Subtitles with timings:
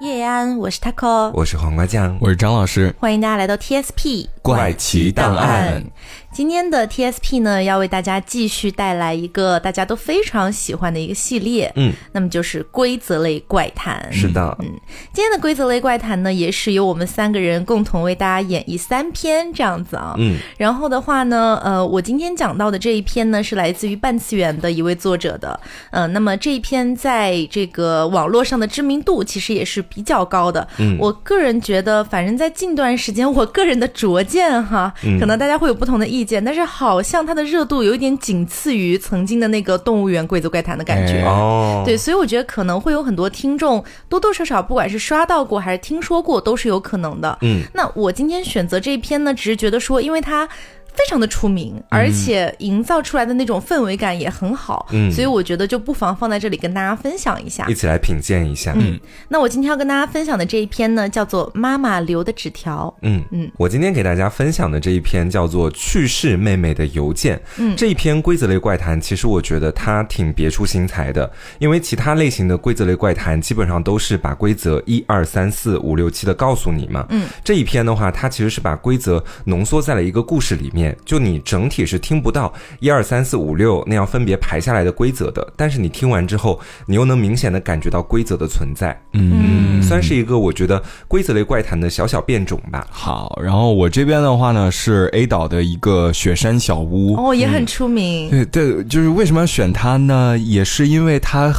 [0.00, 5.84] 叶安，我是 taco，我是黄瓜酱，我是张老师，欢迎大家来到 TSP 怪奇档案。
[6.32, 14.08] 今天的 TSP 呢，要为大家继续带来一个大家都非常喜欢的一个系列，嗯，那么就是规则类怪谈。
[14.12, 14.66] 是的，嗯，
[15.12, 25.58] 今天的规则类怪谈呢，也是由我们三个人共同为大家演绎三篇这样子啊，嗯，然后的话呢，呃，我今天讲到的这一篇呢，是来自于半次元的一位作者的，
[25.90, 36.19] 呃，那么这一篇在这个网络上的知名度其实也是比较高的，嗯，我个人觉得，反正在近段时间，我个人的拙见哈，可能大家会有不同的意。
[36.20, 47.38] 意见，但是好像它的热度有一点仅次于曾经的那个动物园贵族怪谈的感觉哦，对，所以我觉得可能会有很多听众多多少少，不管是刷到过还是听说过，都是有可能的。
[47.40, 50.48] 嗯，那我今天选择这一篇呢，只是觉得说，因为它。
[50.92, 58.72] 非常的出名，而且营造出来的那种氛围感也很好，嗯，所以我觉得就不妨放在这里跟大家分享一下，一起来品鉴一下。
[58.76, 62.92] 嗯，那我今天要跟大家分享的这一篇呢，叫做《妈妈留的纸条》。
[63.02, 67.36] 嗯嗯，我今天给大家分享的这一篇叫做《去世妹妹的邮件》。
[67.58, 77.06] 嗯，这一篇规则类怪谈，其实我觉得它挺别出心裁的，因为其他类型的规则类怪谈基本上都是把规则一二三四五六七的告诉你嘛。
[77.10, 81.70] 嗯，这一篇的话，它其实是把规则浓缩在了一个故事里面，就你整。
[81.70, 89.00] 体是听不到一二三四五六那样分别排下来的规则的，但是你听完之后，你又能明显的感觉到规则的存在。
[89.12, 92.84] 嗯，算是一个我觉得规则类怪谈的小小变种吧。
[92.90, 98.28] 好，然后我这边的话呢是 A 岛的一个雪山小屋，哦，也很出名。
[98.28, 100.36] 对对，就是为什么要选它呢？
[100.36, 101.52] 也是因为它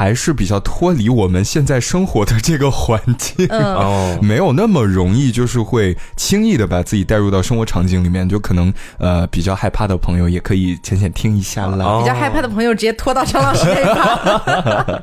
[0.00, 9.40] 还是比较脱离我们现在生活的这个环境，哦，没有那么容易，就是会轻易的把自己带入到生活场景里面，就可能呃比。
[9.40, 11.98] 较害怕的朋友也可以浅浅听一下啦。
[11.98, 15.02] 比较害怕的朋友直接拖到张老师那块。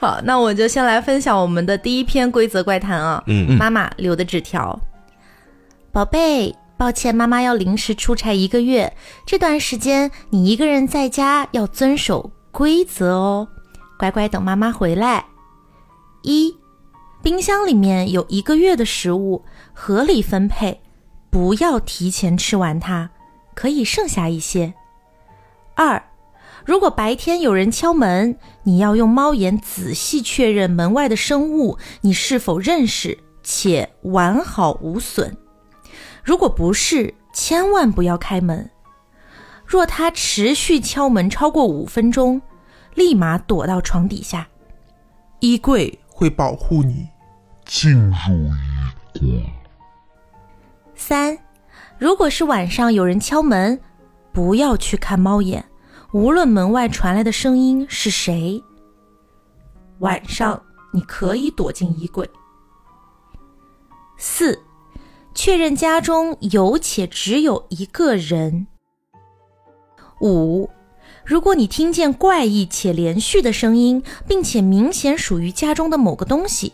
[0.00, 3.22] 好，那我就先来分享我们的第一篇规则怪谈啊。
[3.26, 4.80] 嗯，妈妈留的纸条。
[5.92, 8.92] 宝贝，抱歉，妈妈要临时出差一个月，
[9.26, 13.48] 这段时间你一个人在家要遵守规则哦，
[13.98, 15.24] 乖乖等妈妈回来。
[16.22, 16.56] 一，
[17.22, 20.80] 冰箱里面有一个月的食物，合理分配，
[21.30, 23.10] 不要提前吃完它。
[23.54, 24.74] 可以剩下一些。
[25.74, 26.02] 二，
[26.66, 35.34] 如果白天有人敲门，你要用猫眼仔细确认门外的生物你是否认识且完好无损。
[36.22, 38.68] 如果不是，千万不要开门。
[39.64, 42.42] 若他持续敲门超过五分钟，
[42.96, 44.48] 立马躲到床底下。
[45.38, 47.08] 衣柜会保护你。
[47.64, 48.12] 进入
[49.14, 49.44] 衣柜。
[50.94, 51.38] 三。
[51.98, 53.80] 如果是晚上有人敲门，
[54.30, 55.64] 不要去看猫眼，
[56.12, 58.62] 无论门外传来的声音是谁。
[60.00, 60.62] 晚上
[60.92, 62.28] 你可以躲进衣柜。
[64.18, 64.62] 四，
[65.34, 68.66] 确认家中有且只有一个人。
[70.20, 70.68] 五，
[71.26, 76.72] 如果你听见怪异且连续的声音，并且明显属于家中的某个东西，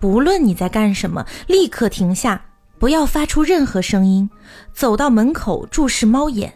[0.00, 2.46] 不论你在干什么，立刻停下。
[2.78, 4.28] 不要发出任何声音，
[4.72, 6.54] 走到门口注视猫眼，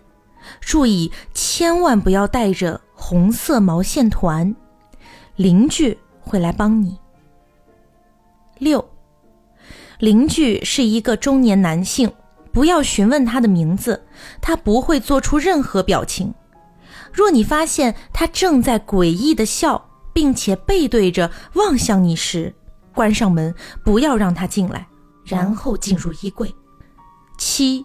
[0.60, 4.56] 注意千万不要带着红色毛线团，
[5.36, 6.98] 邻居会来帮你。
[8.58, 8.84] 六，
[10.00, 12.10] 邻居是一个中年男性，
[12.50, 14.02] 不要询问他的名字，
[14.40, 16.34] 他不会做出任何表情。
[17.16, 22.54] 若你发现他正在诡异的笑，并且背对着望向你时，
[22.94, 24.86] 关上门，不要让他进来。
[25.24, 26.54] 然后进入衣柜。
[27.38, 27.84] 七，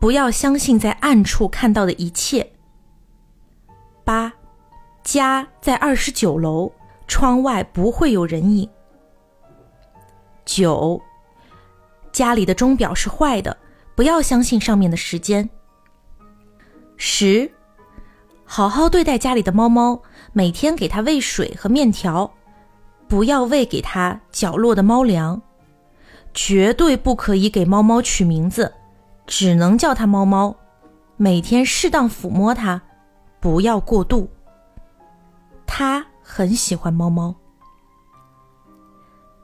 [0.00, 2.52] 不要相信在暗处看到的一切。
[4.02, 4.32] 八，
[5.04, 6.72] 家在二十九楼，
[7.06, 8.68] 窗外不会有人影。
[10.44, 11.00] 九，
[12.10, 13.56] 家里的钟表是坏的，
[13.94, 15.48] 不要相信上面的时间。
[16.96, 17.48] 十，
[18.44, 22.32] 好好对待家里的猫猫，每天给它喂水和面条，
[23.08, 25.40] 不要喂给它角落的猫粮。
[26.32, 28.74] 绝对不可以给猫猫取名字，
[29.26, 30.56] 只能叫它猫猫。
[31.16, 32.82] 每天适当抚摸它，
[33.40, 34.28] 不要过度。
[35.64, 37.36] 它很喜欢猫猫。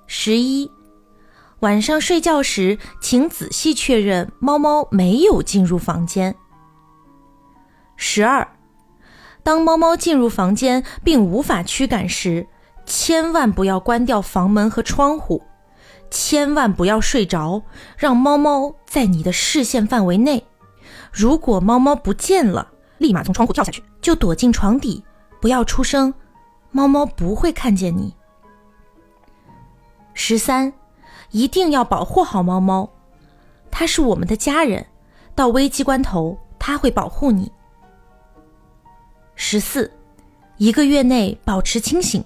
[0.06, 0.68] 十一，
[1.60, 6.34] 晚上睡觉时，请仔细确认猫猫没有进入房间。
[7.94, 8.46] 十二，
[9.42, 12.46] 当猫猫进入房间并无法驱赶时，
[12.84, 15.42] 千万不要关掉房门和窗户。
[16.10, 17.62] 千万不要睡着，
[17.96, 20.44] 让猫猫在你的视线范围内。
[21.12, 25.04] 如果猫猫不见了，立马从窗户跳下去，就躲进床底，
[25.40, 26.12] 不要出声，
[26.72, 28.14] 猫猫不会看见你。
[30.14, 30.72] 十三，
[31.30, 32.90] 一定要保护好猫猫，
[33.70, 34.86] 它是我们的家人，
[35.36, 37.52] 到危机关头，它会保护你。
[39.42, 39.90] 十四，
[40.58, 42.22] 一个月内保持清醒，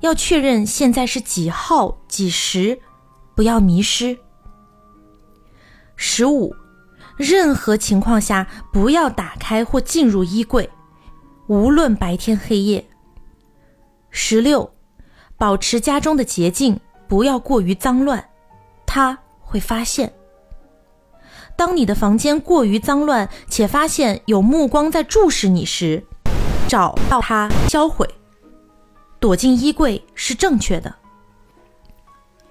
[0.00, 2.78] 要确认现在是几号几时，
[3.34, 4.18] 不要迷失。
[5.96, 6.54] 十五，
[7.16, 10.68] 任何情况下不要打开或进入衣柜，
[11.46, 12.86] 无论白天黑夜。
[14.10, 14.70] 十六，
[15.38, 16.78] 保持家中的洁净，
[17.08, 18.22] 不要过于脏乱，
[18.84, 20.12] 他会发现。
[21.56, 26.04] 当你的房间过于脏乱，且发现有目光在注视你时，
[26.70, 28.08] 找到它，销毁，
[29.18, 30.94] 躲进衣柜是正确的。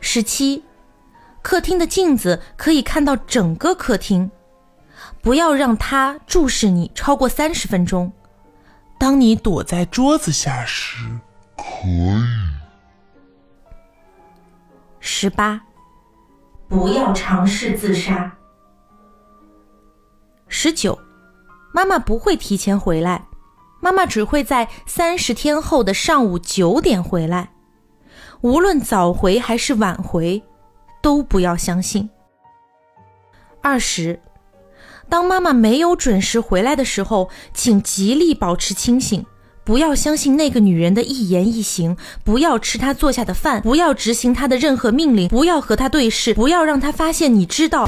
[0.01, 0.61] 十七，
[1.41, 4.29] 客厅的镜子可以看到整个客厅，
[5.21, 8.11] 不要让它注视你超过三十分钟。
[8.97, 10.97] 当你躲在桌子下时。
[11.55, 12.11] 可以。
[14.99, 15.61] 十八，
[16.67, 18.35] 不要尝试自杀。
[20.49, 20.99] 十九，
[21.73, 23.28] 妈妈不会提前回来，
[23.79, 27.51] 妈妈只会在三十天后的上午九点回来。
[28.41, 30.41] 无论早回还是晚回，
[31.01, 32.09] 都不要相信。
[33.61, 34.19] 二十，
[35.09, 39.25] 当妈妈没有准时回来的时候，请极力保持清醒。
[39.65, 47.87] 不要相信那个女人的一言一行，不要吃她做下的饭，不要执行她的任何命令，不要和她对视，不要让她发现你知道。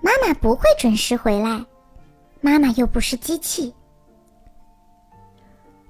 [0.00, 1.66] 妈妈不会准时回来，
[2.40, 3.74] 妈妈又不是机器。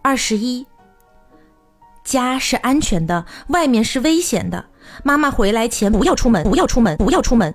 [0.03, 0.67] 二十一，
[2.05, 4.67] 家是安全的，外面是危险的。
[5.05, 7.55] 妈妈回来前不要出门，不要出门，不要出门。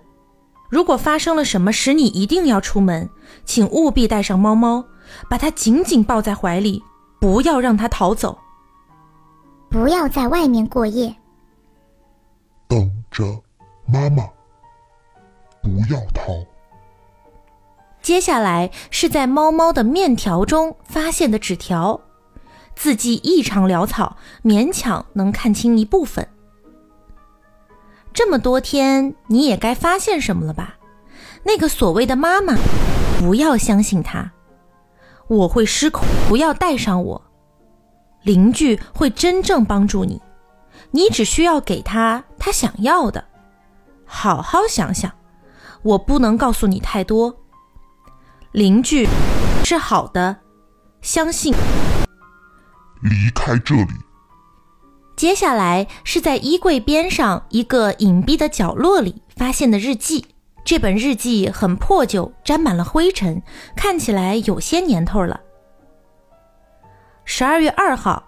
[0.70, 3.10] 如果发生了什么使你一定要出门，
[3.46, 4.86] 请务必带上猫猫。
[5.30, 6.84] 把它紧紧抱在怀里，
[7.22, 8.38] 不要让它逃走。
[9.70, 11.16] 不要在外面过夜。
[12.68, 13.24] 等着，
[13.86, 14.26] 妈妈。
[15.64, 16.34] 不要逃。
[18.02, 22.02] 接下来是在猫猫的面条中发现的纸条，
[22.78, 26.28] 字迹异常潦草，勉强能看清一部分。
[28.14, 30.76] 这么多天，你也该发现什么了吧？
[31.44, 32.56] 那个所谓的妈妈，
[33.20, 34.32] 不要相信他。
[35.28, 37.22] 我会失控，不要带上我。
[38.22, 40.22] 邻居会真正帮助你，
[40.92, 43.26] 你只需要给他他想要的。
[44.06, 45.12] 好好想想，
[45.82, 47.36] 我不能告诉你太多。
[48.52, 49.08] 邻居
[49.64, 50.38] 是好的，
[51.02, 51.54] 相信。
[53.10, 53.94] 离开这里。
[55.16, 60.28] 接下来是在衣柜边上一个隐蔽的角落里发现的日记。
[60.64, 63.42] 这本日记很破旧，沾满了灰尘，
[63.76, 65.40] 看起来有些年头了。
[67.24, 68.24] 十二月二号，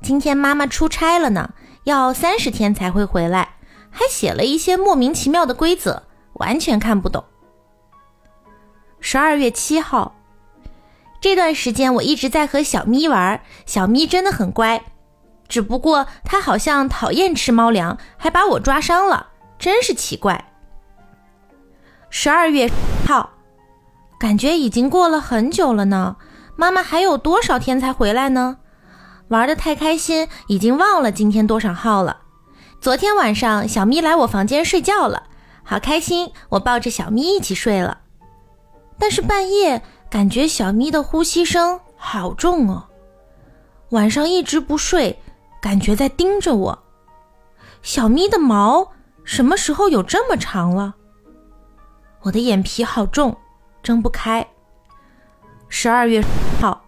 [0.00, 3.56] 今天妈妈出差了呢，要三十天才会回来，
[3.90, 6.04] 还写了一些莫名其妙的规则，
[6.34, 7.24] 完全看不懂。
[9.00, 10.14] 十二月七号，
[11.24, 14.84] 这段时间我一直在和小咪玩，小咪真的很乖，
[15.48, 19.28] 只不过它好像讨厌吃猫粮，还把我抓伤了，
[19.58, 20.52] 真是奇怪。
[22.10, 22.70] 十二月
[23.06, 23.30] 号，
[24.20, 26.16] 感觉已经过了很久了呢。
[26.56, 28.58] 妈妈还有多少天才回来呢？
[29.28, 32.18] 玩的太开心，已经忘了今天多少号了。
[32.82, 35.22] 昨天晚上小咪来我房间睡觉了，
[35.62, 38.00] 好开心，我抱着小咪一起睡了。
[38.96, 39.82] 但是半夜
[40.14, 42.86] 感觉小咪的呼吸声好重哦。
[43.88, 45.18] 晚上一直不睡，
[45.60, 46.84] 感觉在盯着我。
[47.82, 48.92] 小咪的毛
[49.24, 50.94] 什么时候有这么长了？
[52.22, 53.36] 我的眼皮好重，
[53.82, 54.46] 睁不开。
[55.68, 56.22] 十二月
[56.60, 56.84] 号，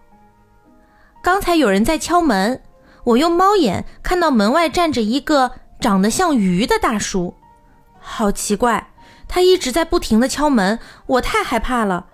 [1.21, 2.63] 刚才有人在敲门，
[3.03, 7.35] 我用猫眼看到门外站着一个长得像鱼的大叔，
[7.99, 8.93] 好奇怪，
[9.27, 12.05] 他一直在不停的敲门，我太害怕了。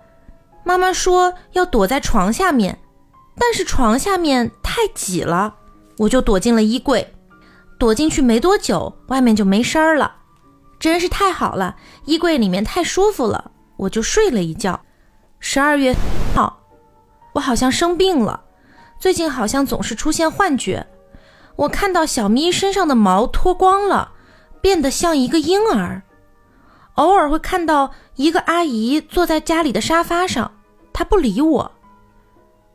[0.64, 2.78] 妈妈说要躲在床下面，
[3.38, 5.54] 但是床下面太挤了，
[5.98, 7.14] 我就躲进了衣柜。
[7.78, 10.16] 躲进去没多久，外面就没声儿了。
[10.78, 14.80] 真是太好了，衣柜里面太舒服了，我就睡了一觉。
[15.38, 15.94] 十二月
[16.34, 16.60] 号，
[17.34, 18.44] 我好像生病了，
[18.98, 20.86] 最近好像总是出现幻觉。
[21.56, 24.12] 我看到小咪身上的毛脱光了，
[24.60, 26.02] 变得像一个婴儿。
[26.94, 30.52] 偶尔会看到一个阿姨坐在家里的沙发上，
[30.92, 31.72] 她不理我。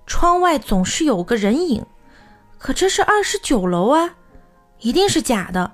[0.05, 1.85] 窗外总是有个人影，
[2.57, 4.15] 可这是二十九楼啊，
[4.79, 5.71] 一定是假的。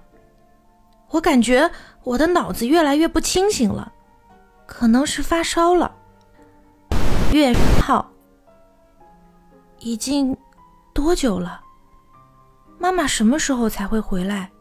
[1.09, 1.71] 我感觉。
[2.05, 3.91] 我的脑子越来越不清醒了，
[4.67, 5.91] 可能是发烧了。
[7.31, 8.11] 月号
[9.79, 10.37] 已经
[10.93, 11.61] 多久了？
[12.77, 14.51] 妈妈什么时候才会回来？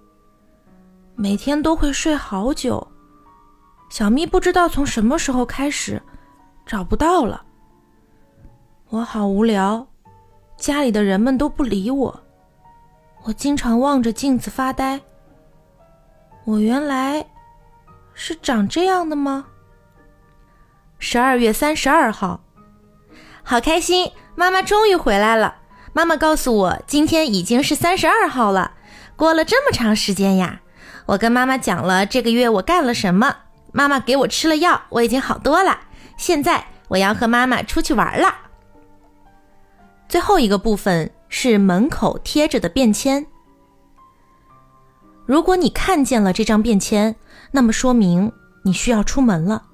[1.14, 2.93] 每天都会睡好久。
[3.94, 6.02] 小咪不知道从什么时候开始
[6.66, 7.44] 找不到了。
[8.88, 9.86] 我好无聊，
[10.56, 12.20] 家里的人们都不理我，
[13.22, 15.00] 我经常望着镜子发呆。
[16.44, 17.24] 我原来
[18.14, 19.46] 是长这样的吗？
[20.98, 22.40] 十二月三十二号，
[23.44, 25.58] 好开心，妈妈终于回来了。
[25.92, 28.72] 妈妈告诉我，今天已经是三十二号了，
[29.14, 30.62] 过了这么长时间呀。
[31.06, 33.36] 我跟妈妈讲了这个月我干了什么，
[33.76, 35.81] 妈妈给我吃了药，我已经好多了。
[36.16, 38.33] 现在我要和妈妈出去玩了。
[40.09, 43.26] 最后一个部分是门口贴着的便签。
[45.26, 47.16] 如果你看见了这张便签，
[47.50, 48.31] 那么说明
[48.62, 49.64] 你需要出门了。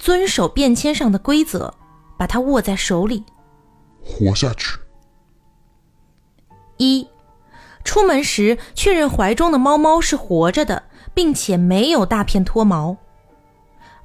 [0.00, 1.72] 遵守便签上的规则，
[2.18, 3.24] 把它握在手里。
[4.02, 4.76] 活下去。
[6.76, 7.06] 一，
[7.84, 10.82] 出门时确认怀中的猫猫是活着的，
[11.14, 12.96] 并且没有大片脱毛。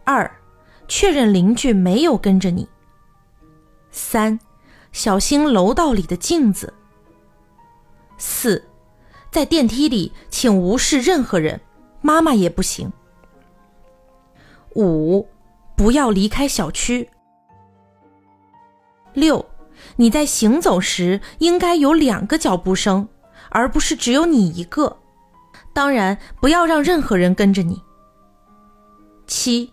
[0.08, 0.32] 二，
[0.88, 2.66] 确认邻居没有跟着你。
[3.92, 4.40] 三，
[4.94, 6.74] 小心楼道里的镜子。
[8.18, 8.64] 四，
[9.30, 11.60] 在电梯里请无视任何人，
[12.02, 12.90] 妈妈也不行。
[14.76, 15.28] 五，
[15.76, 17.10] 不要离开小区。
[19.12, 19.46] 六。
[19.98, 23.08] 你在行走时应该有两个脚步声，
[23.50, 24.98] 而不是只有你一个。
[25.72, 27.80] 当然，不要让任何人跟着你。
[29.28, 29.72] 七，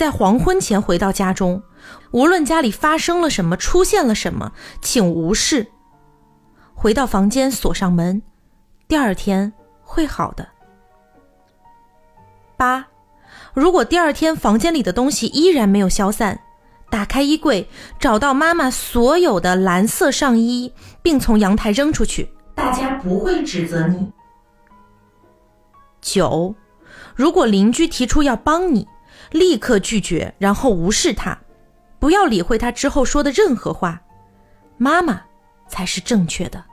[0.00, 1.62] 在黄昏前回到家中，
[2.10, 5.66] 无论家里发生了什么，出现了什么，请无视。
[6.74, 8.22] 回到房间，锁上门，
[8.88, 9.52] 第二天
[9.82, 10.48] 会好的。
[12.56, 12.86] 八，
[13.52, 16.40] 如果第二天房间里的东西依然没有消散。
[16.88, 22.32] 打开衣柜，找到妈妈所有的蓝色上衣，并从阳台扔出去。
[22.54, 24.10] 大家不会指责你。
[26.00, 26.54] 九，
[27.14, 28.88] 如果邻居提出要帮你，
[29.30, 31.38] 立刻拒绝，然后无视他，
[31.98, 34.00] 不要理会他之后说的任何话。
[34.76, 35.22] 妈妈
[35.68, 36.64] 才是正确的。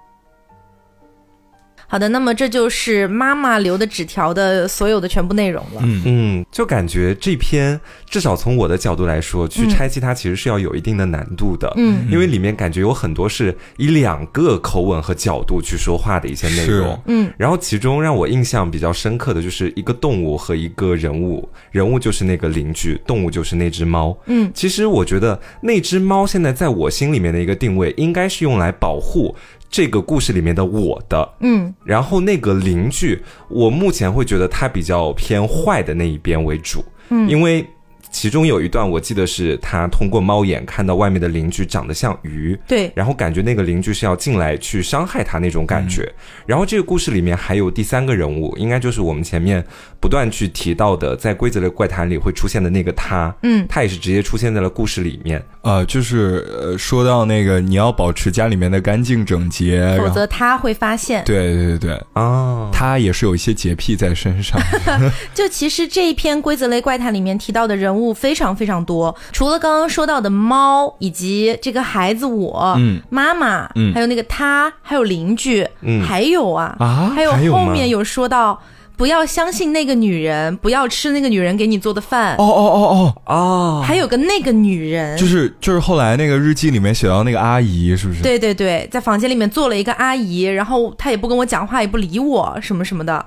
[1.90, 5.82] 好的，那么这就是妈妈留的纸条的所有的全部内容了。
[5.84, 7.80] 嗯嗯，就感觉这篇
[8.10, 11.72] 至少从我的角度来说，去拆析它其实是要有一定的难度的。
[11.78, 17.02] 嗯，因为里面感觉有很多是以两个口吻和角度去说话的一些内容。
[17.06, 24.18] 嗯，然后其中让我印象比较深刻的就是一个动物和一个人物，人物就是那个邻居，动物就是那只猫。
[24.26, 29.34] 嗯，其实我觉得那只猫现在在我心里面的一个定位，应该是用来保护。
[29.70, 37.66] 这个故事里面的我的，嗯，然后那个邻居，我目前会觉得他比较偏坏的那一边为主，嗯，因为。
[38.12, 46.12] 其中有一段我记得是他通过猫眼看到外面的邻居长得像鱼，对，然后感觉那个邻居是要进来去伤害他那种感觉。
[46.46, 49.64] 然后这个故事里面还有第三个人物，应该就是我们前面
[50.00, 55.44] 不断去提到的，在规则的怪谈里会出现的那个他，嗯，他也是直接出现在了故事里面。
[55.62, 61.24] 呃，就是呃，说到那个你要保持家里面的干净整洁，否则他会发现。
[61.26, 64.60] 对对对对，啊，他也是有一些洁癖在身上。
[65.34, 78.60] 就其实这一篇规则类怪谈里面提到的人物非常非常多，除了刚刚说到的猫以及这个孩子我，嗯，妈妈，嗯还有那个他，还有邻居，嗯还有啊，啊还有后面有说到
[78.96, 88.24] 不要相信那个女人，不要吃那个女人给你做的饭，哦哦哦哦哦，还有个那个女人，哦，就是就是后来那个日记里面写到那个阿姨，是不是？
[88.24, 93.24] 对对对，在房间里面坐了一个阿姨，然后她也不跟我讲话，也不理我，什么什么的。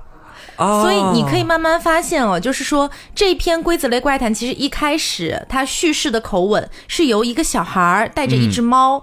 [0.60, 9.02] 哦所以你可以慢慢发现哦，就是说这篇规则类怪谈其实一开始它叙事的口吻是由一个小孩儿带着一只猫。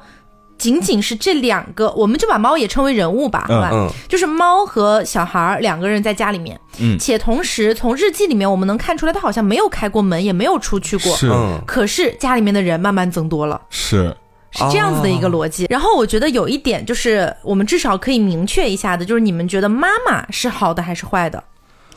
[0.58, 3.70] 仅仅是这两个，我们就把猫也称为人物吧，好吧？
[3.72, 11.16] 嗯就是猫和小孩儿两个人在家里面，嗯且同时从日记里面我们能看出来，他好像没有开过门，也没有出去过。
[11.16, 14.18] 是嗯可是家里面的人慢慢增多了，是，
[14.58, 15.68] 是这样子的一个逻辑。
[15.70, 21.44] 然后我觉得有一点就是，我们至少可以明确一下的，就是你们觉得妈妈是好的还是坏的？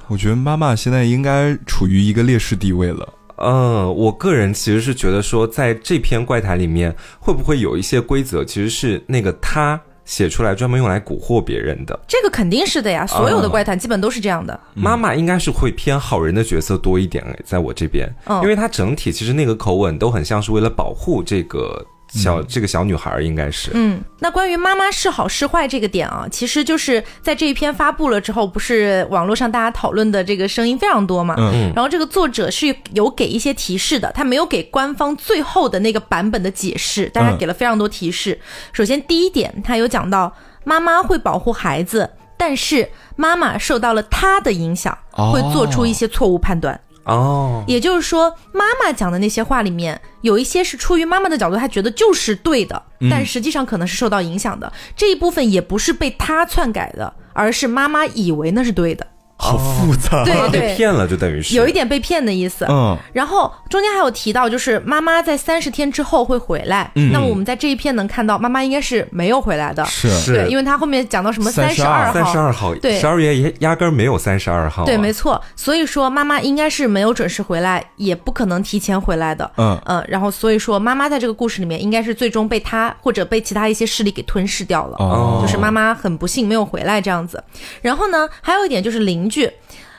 [0.09, 3.09] 我觉得妈妈现在应该处于一个劣势地位了。
[3.37, 11.99] 嗯，我个人其实是觉得说，在这篇怪谈里面，会不会有一些规则其实是那个他写出来专门用来蛊惑别人的？
[12.07, 14.59] 这个肯定是的呀，所有的怪谈基本都是这样的。
[14.75, 23.71] 妈妈应该是会偏好人的角色多一点诶，在我这边，嗯因为她整体其实那个口吻都很像是为了保护这个小、这个小女孩，应该是。
[23.75, 31.35] 嗯，那关于妈妈是好是坏这个点啊，其实就是在这一篇发布了之后，不是网络上大家讨论的这个声音非常多嘛。
[31.39, 38.41] 嗯然后这个作者是有给一些提示的，他没有给官方最后的那个版本的解释，但他嗯给了非常多提示。
[38.73, 42.11] 首先第一点，他有讲到妈妈会保护孩子。
[42.37, 46.81] 但是妈妈受到了他的影响，哦会做出一些错误判断。
[47.05, 54.73] 哦，也就是说，妈妈讲的那些话里面，有一些是出于妈妈的角度，她觉得就是对的，但实际上可能是受到影响的。
[54.97, 59.07] 这一部分也不是被她篡改的，而是妈妈以为那是对的。
[59.41, 60.25] 好复杂。
[60.25, 62.67] 对妈妈被对，骗了，就等于是有一点被骗的意思。
[62.69, 66.91] 嗯，然后中间还有提到，就是妈妈在三十天之后会回来。
[66.95, 69.85] 嗯那么我们在这一篇能看到，妈妈应该是没有回来的。
[69.87, 72.45] 是是对，因为她后面讲到什么三十二32三十号。
[72.45, 79.51] 二号，对十二月也压根儿没有三十二号啊，对，没错，所以说妈妈应该是没有准时回来，也不可能提前回来的。
[79.57, 84.97] 嗯嗯，然后所以说妈妈在这个故事里面应该是最终被他或者被其他一些势力给吞噬掉了。
[84.99, 87.43] 哦就是妈妈很不幸没有回来这样子。
[87.81, 89.51] 然后呢，还有一点就是邻居。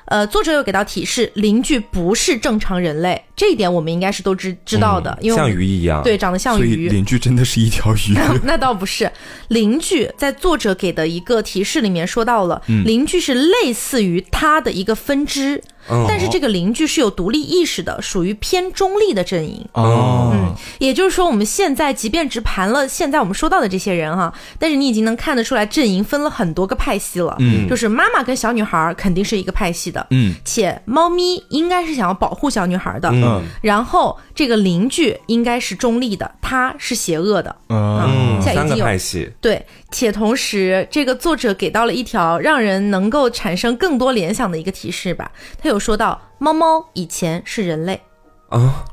[0.06, 8.16] 呃，作者有给到提示，邻居不是正常人类，这一点我们应该是都知知道的，因为像鱼一样，对长得像鱼，邻居真的是一条鱼。
[8.46, 9.12] 那倒不是，
[9.48, 19.66] 邻居在作者给的一个提示里面说到了，邻居是类似于他的一个分支，嗯但是这个邻居是有独立意识的，属于偏中立的阵营。
[19.74, 27.36] 哦，嗯，也就是说，我们现在即便只盘了现在我们说到的这些人哈，但是你已经能看得出来阵营分了很多个派系了。
[27.40, 27.68] 嗯。
[27.68, 30.36] 就是妈妈跟小女孩肯定是一个派系的，嗯。
[30.46, 33.31] 且猫咪应该是想要保护小女孩的，嗯
[33.62, 37.56] 然后这个邻居应该是中立的，他是邪恶的。
[37.70, 45.32] 嗯嗯，三个现在已经有派系，对，且同时，这个作者给到了一条让人能够产生更多联想的一个提示吧。
[45.62, 48.02] 他有说到，猫猫以前是人类，
[48.50, 48.84] 啊，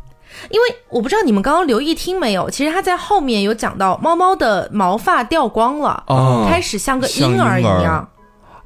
[0.50, 8.09] 因为我不知道你们刚刚留意听没有，其实他在后面有讲到，猫猫的毛发掉光了，哦开始像个婴儿一样。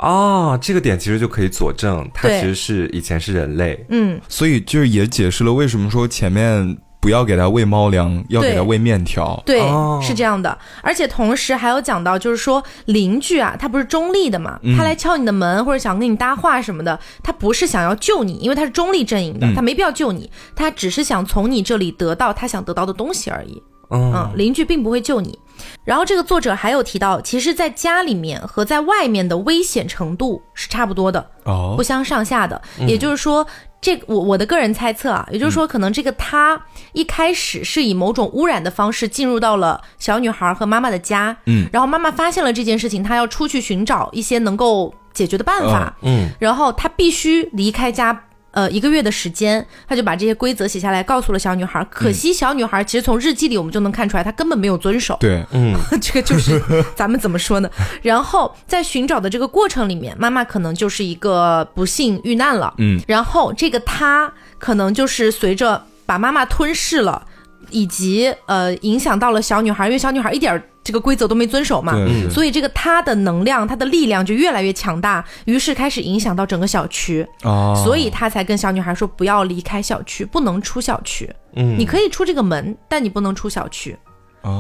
[0.03, 9.41] 哦，这个点其实就可以佐证，它其实是以前是人类，嗯，所以就是也解释了为什么说前面不要给它喂猫粮，要给它喂面条。
[9.47, 10.57] 对，哦是这样的。
[10.83, 23.63] 而且同时还有讲到，就是说邻居啊，他不是中立的嘛，他来敲你的门或者想跟你搭话什么的，他不是想要救你，因为他是中立阵营的，他没必要救你，他只是想从你这里得到他想得到的东西而已。
[23.93, 25.39] 嗯嗯，邻居并不会救你。
[25.85, 32.61] 然后这个作者还有提到，其实在家里面和在外面的危险程度是差不多的，哦不相上下的。
[32.87, 33.47] 也就是说，
[33.81, 36.61] 这个我我的个人猜测啊，也就是说，可能这个他
[36.93, 48.25] 一开始是以某种污染的方式进入到了小女孩和妈妈的家，嗯，然后妈妈发现了这件事情，她要出去寻找一些能够解决的办法，嗯然后她必须离开家。
[48.53, 51.85] 呃，一个月的时间，他就把这些规则写下来，告诉了小女孩。
[51.91, 55.17] 可惜小女孩其实从日记里我们就能看出来，她根本没有遵守。
[55.19, 56.63] 对，嗯 这个就是
[56.95, 57.71] 咱们怎么说呢？
[58.03, 67.27] 然后在寻找的这个过程里面，妈妈可能就是一个不幸遇难了，嗯，然后这个她可能就是随着把妈妈吞噬了，
[67.73, 71.95] 以及呃影响到了小女孩，因为小女孩一点这个规则都没遵守嘛，
[72.31, 83.97] 所以这个她的能量、她的力量就越来越强大，于是开始影响到整个小区，哦，所以她才跟小女孩说不要离开小区，不能出小区，嗯，你可以出这个门，但你不能出小区。
[84.43, 84.51] 啊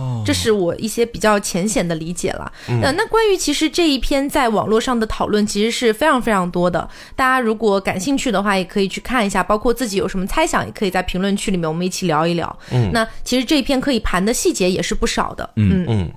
[0.00, 2.50] 哦，，这是我一些比较浅显的理解了。
[2.82, 12.58] 呃，那关于其实这一篇在网络上的讨论其实是非常非常多的，大家如果感兴趣的话，也可以去看一下，包括自己有什么猜想，也可以在评论区里面我们一起聊一聊。
[12.72, 15.48] 嗯那其实这一篇可以盘的细节也是不少的。
[15.56, 16.10] 嗯嗯。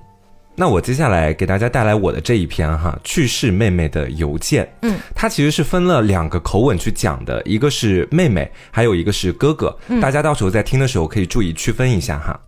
[0.54, 4.70] 那我接下来给大家带来我的这一篇哈，去世妹妹的邮件。
[4.82, 9.74] 嗯，它其实是分了两个口吻去讲的，一个是妹妹，还有一个是哥哥。
[10.00, 12.38] 大家到时候在听的时候可以注意区分一下哈。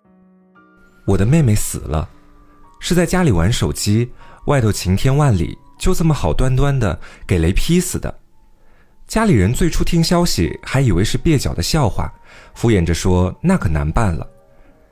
[1.07, 2.09] 我的妹妹死了，
[2.81, 4.11] 是在家里玩手机，
[4.47, 8.13] 外头晴天万里，就这么好端端的给雷劈死的。
[9.07, 12.11] 家里人最初听消息还以为是蹩脚的笑话，
[12.55, 14.27] 敷衍着说那可难办了。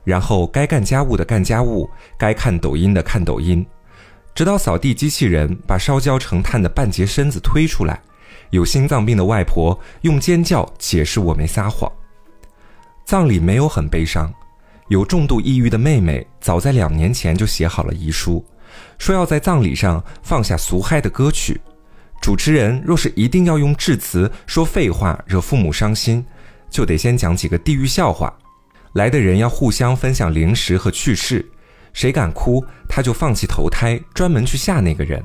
[0.03, 3.65] 然后该干家务的干家务，该看抖音的看抖音，
[4.35, 7.99] 直到扫地机器人把烧焦成炭的半截身子推出来，
[8.51, 11.91] 有心脏病的外婆用尖叫解释我没撒谎。
[13.05, 14.31] 葬礼没有很悲伤，
[14.93, 18.45] 有重度抑郁的妹妹早在两年前就写好了遗书，
[18.99, 21.59] 说要在葬礼上放下俗嗨的歌曲。
[22.21, 26.23] 主持人若是一定要用致辞说废话惹父母伤心，
[26.69, 28.31] 就得先讲几个地狱笑话。
[28.93, 31.43] 来的人要互相分享零食和趣事，
[31.91, 35.23] 谁敢哭，他就放弃投胎，专门去吓那个人。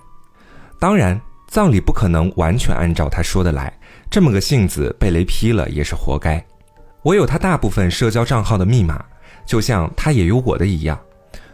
[0.80, 3.70] 当然，葬礼不可能完全按照他说的来，
[4.10, 6.42] 这么个性子被雷劈了也是活该。
[7.02, 9.04] 我有他大部分社交账号的密码，
[9.48, 10.96] 就像他也有我的一样，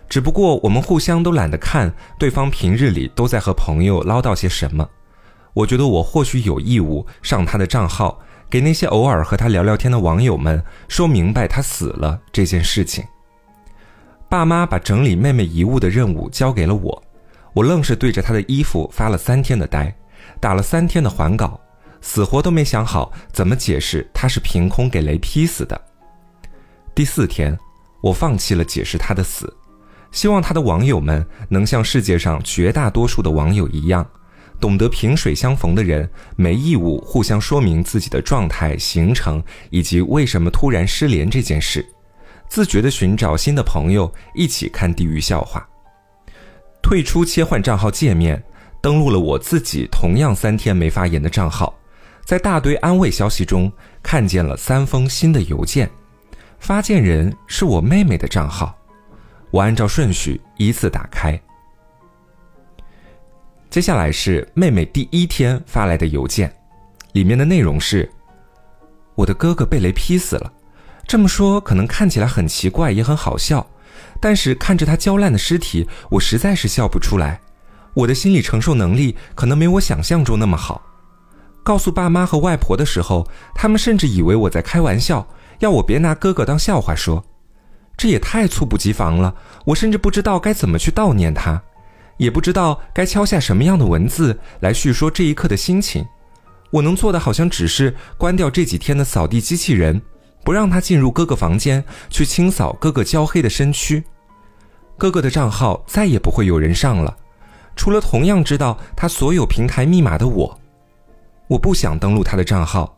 [0.08, 4.86] 只不过我们互相都懒得看对方平日里都在和朋友唠叨些什么。
[5.54, 8.20] 我觉得我或许有义务上他的账号。
[8.50, 13.02] 给那些偶尔和他聊聊天的网友们说明白他死了这件事情。
[14.28, 17.02] 爸妈把整理妹妹遗物的任务交给了我，
[17.52, 19.92] 我愣是对着她的衣服发了三天的呆，
[20.40, 21.58] 打了三天的环稿，
[22.00, 25.80] 死活都没想好怎么解释她是凭空给雷劈死的。
[26.94, 27.58] 第四天，
[28.04, 29.50] 我放弃了解释他的死，
[30.12, 34.06] 希望他的网友们能像世界上绝大多数的网友一样，
[34.60, 41.82] 懂得萍水相逢的人没义务互相说明自己的状态、行程以及为什么突然失联这件事，
[42.46, 45.66] 自觉地寻找新的朋友一起看地狱笑话。
[46.82, 48.44] 退出切换账号界面，
[48.82, 51.74] 登录了我自己同样三天没发言的账号，
[52.26, 55.90] 在大堆安慰消息中看见了三封新的邮件，
[56.64, 58.74] 发件人是我妹妹的账号，
[59.50, 61.38] 我按照顺序依次打开。
[63.68, 66.50] 接下来是妹妹第一天发来的邮件，
[67.12, 68.10] 里面的内容是：
[69.14, 70.50] 我的哥哥被雷劈死了，
[71.06, 73.66] 这么说可能看起来很奇怪，也很好笑。
[74.18, 77.42] 但是看着他焦烂的尸体，我实在是笑不出来。
[77.92, 80.80] 我的心理承受能力可能没我想象中那么好。
[81.62, 85.28] 告诉爸妈和外婆的时候，他们甚至以为我在开玩笑，
[85.64, 87.24] 要我别拿哥哥当笑话说。
[87.96, 89.34] 这也太猝不及防了。
[89.64, 91.62] 我甚至不知道该怎么去悼念他，
[92.18, 96.04] 也不知道该敲下什么样的文字来叙说这一刻的心情。
[96.70, 100.00] 我能做的好像只是关掉这几天的扫地机器人。
[100.44, 104.04] 不让他进入哥哥房间去清扫哥哥焦黑的身躯，
[104.98, 107.16] 哥哥的账号再也不会有人上了，
[107.74, 110.60] 除了同样知道他所有平台密码的我。
[111.48, 112.93] 我不想登录他的账号。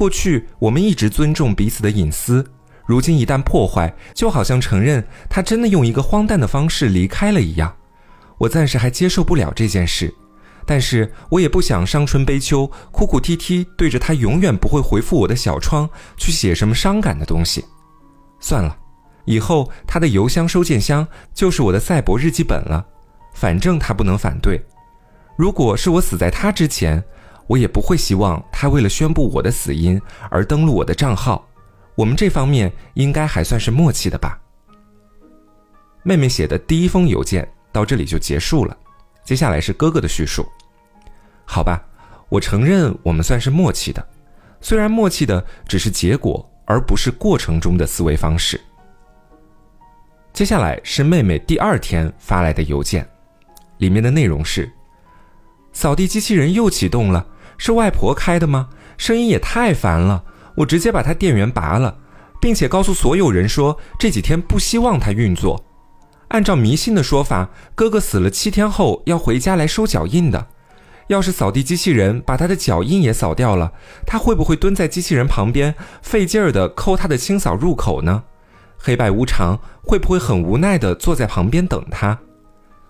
[0.00, 2.42] 过去我们一直尊重彼此的隐私，
[2.86, 7.76] 如今一旦破坏，就好像承认他真的用一个荒诞的方式离开了一样。
[8.38, 10.10] 我暂时还接受不了这件事。
[10.64, 15.86] 但是我也不想伤春悲秋，哭哭啼啼对着他永远不会回复我的小窗
[16.16, 17.62] 去写什么伤感的东西。
[18.40, 18.74] 算了，
[19.26, 22.82] 以后他的邮箱收件箱就是我的赛博日记本了。
[23.34, 24.64] 反正他不能反对。
[25.36, 27.04] 如果是我死在他之前，
[27.50, 31.44] 我也不会希望他为了宣布我的死因而登录我的账号。
[31.96, 34.40] 我们这方面应该还算是默契的吧。
[36.04, 38.76] 妹妹写的第一封邮件到这里就结束了，
[39.24, 40.46] 接下来是哥哥的叙述。
[41.44, 41.84] 好吧，
[42.28, 44.08] 我承认我们算是默契的，
[44.60, 48.60] 虽然默契的只是结果，而不是过程中的思维方式。
[50.32, 53.04] 接下来是妹妹第二天发来的邮件，
[53.78, 54.70] 里面的内容是：
[55.72, 57.26] 扫地机器人又启动了，
[57.60, 58.70] 是外婆开的吗？
[58.96, 61.94] 声音也太烦了，我直接把它电源拔了，
[62.40, 65.62] 并且告诉所有人说这几天不希望它运作。
[66.28, 70.46] 按照迷信的说法，哥哥死了七天后要回家来收脚印的。
[71.08, 73.70] 要是扫地机器人把他的脚印也扫掉了，
[74.06, 78.22] 他会不会蹲在机器人旁边费劲儿的抠他的清扫入口呢？
[78.78, 82.18] 黑白无常会不会很无奈的坐在旁边等他？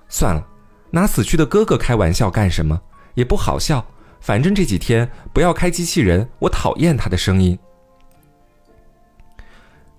[0.09, 0.47] 算了，
[0.93, 2.81] 拿死去的哥哥开玩笑干什么？
[3.15, 3.85] 也不好笑。
[4.21, 7.59] 反正这几天不要开机器人，我讨厌它的声音。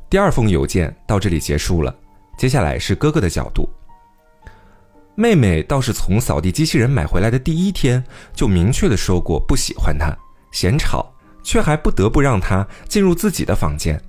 [0.10, 1.94] 第二封邮件到这里结束了，
[2.38, 3.70] 接下来是哥哥的角度。
[5.16, 8.04] 妹妹倒是从扫地机器人买回来的第一天
[8.34, 10.16] 就明确的说过不喜欢它，
[10.52, 14.02] 嫌吵，却还不得不让它进入自己的房间。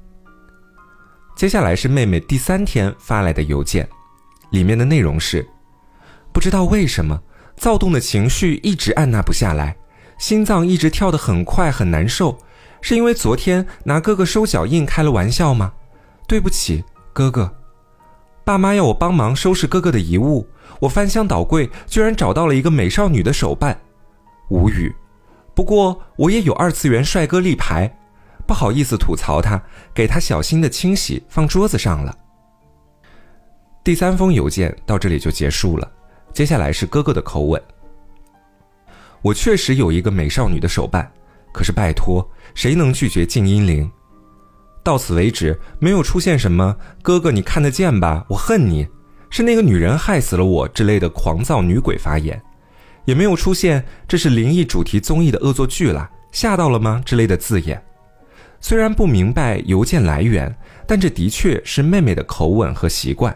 [1.35, 3.89] 接下来是妹妹第三天发来的邮件，
[4.51, 5.47] 里面的内容是：
[6.33, 7.21] 不知道为什么
[7.57, 9.77] 躁动的情绪一直按捺不下来，
[10.19, 12.39] 心脏一直跳得很快，很难受，
[12.81, 15.73] 是因为昨天拿哥哥收脚印开了玩笑吗？
[16.29, 17.53] 对不起，哥哥。
[18.45, 20.49] 爸妈要我帮忙收拾哥哥的遗物。
[20.81, 23.81] 我翻箱倒柜，居然找到了一个美少女的手办，
[24.49, 24.93] 无语。
[25.55, 27.97] 不过我也有二次元帅哥立牌，
[28.47, 29.63] 不好意思吐槽他，
[29.95, 32.17] 给他小心的清洗，放桌子上了。
[33.85, 35.89] 第三封邮件到这里就结束了，
[36.33, 37.63] 接下来是哥哥的口吻。
[39.23, 41.11] 我确实有一个美少女的手办，
[41.53, 43.91] 可是拜托，谁能拒绝静音铃？
[44.83, 48.87] 到此为止，没有出现什么“哥哥你看得见吧，我恨你”。
[49.31, 52.43] 是那个女人害死了我之类的狂躁女鬼发言，
[53.05, 57.83] 也没有出现这是灵异主题综艺的恶作剧了，吓到了吗之类的字眼。
[58.61, 60.55] 虽然不明白邮件来源，
[60.87, 63.35] 但这的确是妹妹的口吻和习惯。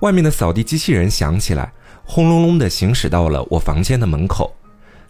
[0.00, 1.72] 外面的扫地机器人响起来，
[2.04, 4.54] 轰隆隆地行驶到了我房间的门口。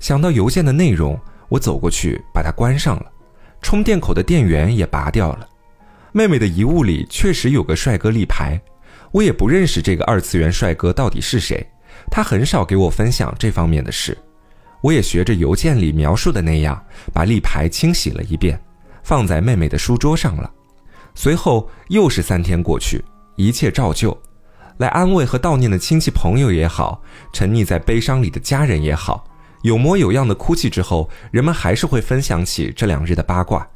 [0.05, 3.11] 想到邮件的内容，我走过去把它关上了，
[3.63, 5.49] 充电口的电源也拔掉了。
[6.13, 8.61] 妹妹的遗物里确实有个帅哥立牌。
[9.13, 11.67] 我也不认识这个二次元帅哥到底是谁，
[12.11, 14.15] 他很少给我分享这方面的事。
[14.83, 16.79] 我也学着邮件里描述的那样，
[17.11, 18.63] 把立牌清洗了一遍，
[19.03, 20.53] 放在妹妹的书桌上了。
[21.15, 23.03] 随后又是三天过去，
[23.37, 24.15] 一切照旧。
[24.77, 27.01] 来安慰和悼念的亲戚朋友也好，
[27.33, 29.25] 沉溺在悲伤里的家人也好，
[29.65, 33.67] 有模有样的哭泣之后，人们还是会分享起这两日的八卦。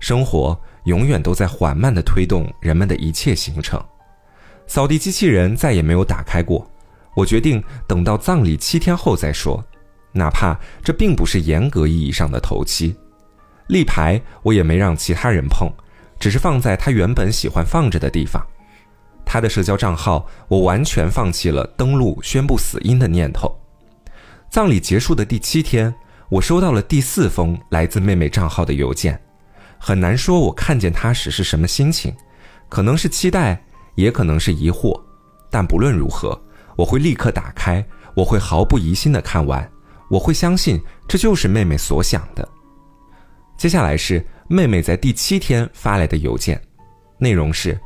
[0.00, 3.80] 生活永远都在缓慢地推动人们的一切行程。
[4.66, 6.68] 扫地机器人再也没有打开过。
[7.14, 9.64] 我决定等到葬礼七天后再说，
[10.10, 12.96] 哪怕这并不是严格意义上的头七。
[13.68, 15.70] 立牌我也没让其他人碰，
[16.18, 18.44] 只是放在他原本喜欢放着的地方。
[19.24, 23.56] 他的社交账号我完全放弃了登录宣布死因的念头。
[24.56, 25.94] 葬礼结束的第七天，
[26.30, 29.20] 我收到了第四封来自妹妹账号的邮件。
[29.78, 32.16] 很难说我看见它时是什么心情，
[32.70, 33.62] 可能是期待，
[33.96, 34.98] 也可能是疑惑。
[35.50, 36.42] 但不论如何，
[36.74, 39.70] 我会立刻打开，我会毫不疑心的看完，
[40.08, 42.48] 我会相信这就是妹妹所想的。
[43.58, 46.58] 接下来是妹妹在第七天发来的邮件，
[47.18, 47.78] 内容是：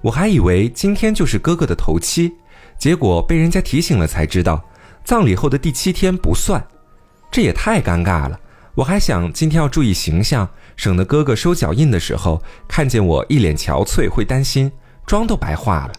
[0.00, 2.32] 我还以为今天就是哥哥的头七，
[2.78, 4.64] 结果被人家提醒了才知道，
[5.04, 6.66] 葬礼后的第七天不算，
[7.30, 8.40] 这也太尴尬了。
[8.74, 14.72] 我还想今天要注意形象，省得哥哥收脚印的时候看见我一脸憔悴会担心，
[15.06, 15.92] 妆都白化了。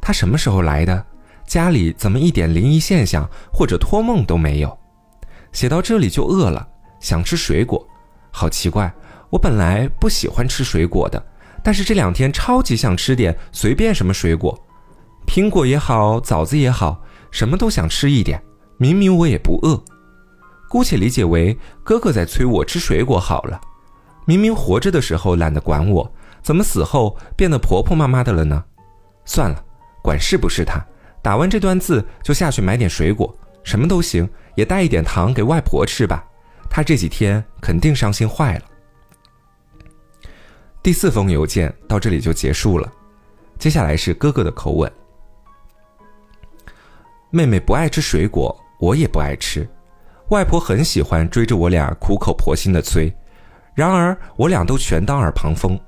[0.00, 1.04] 他什么时候来的？
[1.46, 4.78] 家里怎么一点灵异现象或者托梦都没有？
[5.52, 6.66] 写到这里就饿了，
[7.00, 7.86] 想吃水果，
[8.30, 8.92] 好奇怪，
[9.30, 11.24] 我本来不喜欢吃水果的，
[11.62, 14.58] 但是这两天超级想吃点随便什么水果，
[15.26, 18.42] 苹果也好，枣子也好，什么都想吃一点。
[18.76, 19.82] 明明我也不饿。
[20.68, 23.60] 姑且理解为哥哥在催我吃水果好了。
[24.26, 26.12] 明明活着的时候懒得管我，
[26.42, 28.62] 怎么死后变得婆婆妈妈的了呢？
[29.24, 29.64] 算了，
[30.02, 30.84] 管是不是他。
[31.22, 36.24] 打完这段字就下去买点水果，什么都行，也带一点糖给外婆吃吧。
[36.70, 38.64] 她这几天肯定伤心坏了。
[40.82, 42.90] 第四封邮件到这里就结束了，
[43.58, 44.90] 接下来是哥哥的口吻。
[47.30, 49.68] 妹妹不爱吃水果，我也不爱吃。
[50.30, 53.14] 外婆很喜欢追着我俩苦口婆心的催，
[53.74, 55.78] 然而我俩都全当耳旁风。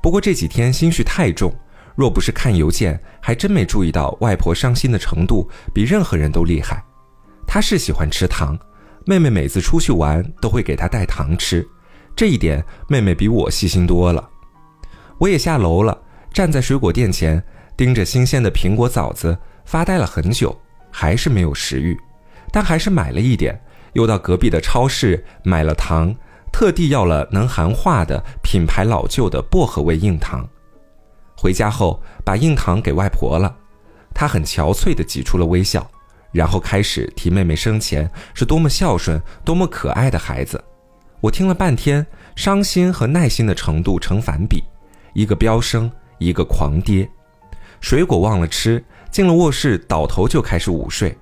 [0.00, 1.52] 不过这几天心绪太重，
[1.96, 6.82] 若不是看邮件，还真没注意到外婆伤心的程度比任何人都厉害。
[7.46, 8.56] 她是喜欢吃糖，
[9.04, 11.66] 妹妹每次出去玩都会给她带糖吃，
[12.14, 14.28] 这一点妹妹比我细心多了。
[15.18, 16.00] 我也下楼了，
[16.32, 17.42] 站在水果店前，
[17.76, 20.56] 盯着新鲜的苹果、枣子，发呆了很久，
[20.90, 21.98] 还是没有食欲，
[22.52, 23.60] 但还是买了一点。
[23.94, 26.14] 又到隔壁的超市买了糖，
[26.52, 30.46] 特地要了能含化的品牌老旧的薄荷味硬糖。
[31.36, 33.56] 回家后把硬糖给外婆了，
[34.14, 35.88] 她很憔悴地挤出了微笑，
[36.32, 40.62] 然后开始提妹妹生前是多么孝顺、多么可爱的孩子。
[41.20, 44.62] 我听了半天，伤心和耐心的程度成反比，
[45.14, 47.08] 一个飙升，一个狂跌。
[47.80, 51.16] 水果忘了吃，进了卧室倒头就开始午睡。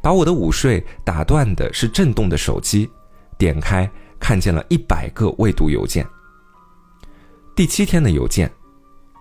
[0.00, 2.90] 把我的午睡打断的是震动的手机，
[3.38, 6.06] 点开看见了一百个未读邮件。
[7.56, 8.50] 第七天的邮件，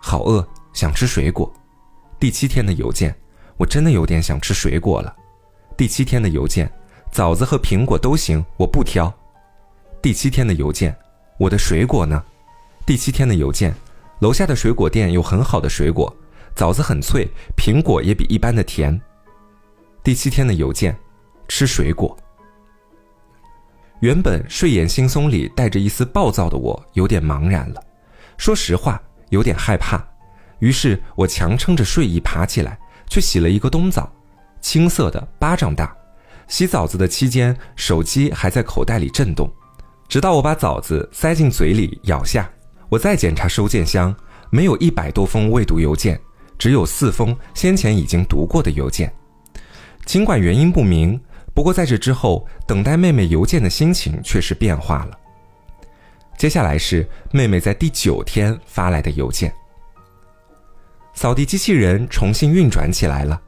[0.01, 1.51] 好饿，想吃水果。
[2.19, 3.15] 第七天的邮件，
[3.57, 5.15] 我真的有点想吃水果了。
[5.77, 6.69] 第七天的邮件，
[7.11, 9.13] 枣子和苹果都行，我不挑。
[10.01, 10.93] 第七天的邮件，
[11.37, 12.21] 我的水果呢？
[12.85, 13.73] 第七天的邮件，
[14.19, 16.13] 楼下的水果店有很好的水果，
[16.55, 18.99] 枣子很脆，苹果也比一般的甜。
[20.03, 20.95] 第七天的邮件，
[21.47, 22.17] 吃水果。
[24.01, 27.81] 原本睡眼惺忪里带着一丝暴躁的我，有点茫然了。
[28.37, 30.05] 说实话，有点害怕。
[30.59, 34.11] 于是我强撑着睡意爬起来，去洗了一个冬枣，
[34.61, 35.95] 青色的，巴掌大。
[36.47, 39.49] 洗枣子的期间，手机还在口袋里震动。
[40.09, 42.49] 直到我把枣子塞进嘴里咬下，
[42.89, 44.13] 我再检查收件箱，
[44.49, 46.19] 没有一百多封未读邮件，
[46.63, 49.13] 只有四封先前已经读过的邮件。
[50.05, 51.19] 尽管原因不明，
[51.53, 55.19] 不过在这之后，等待妹妹邮件的心情却是变化了。
[56.37, 59.53] 接下来是妹妹在第九天发来的邮件。
[61.13, 63.41] 扫地机器人重新运转起来了，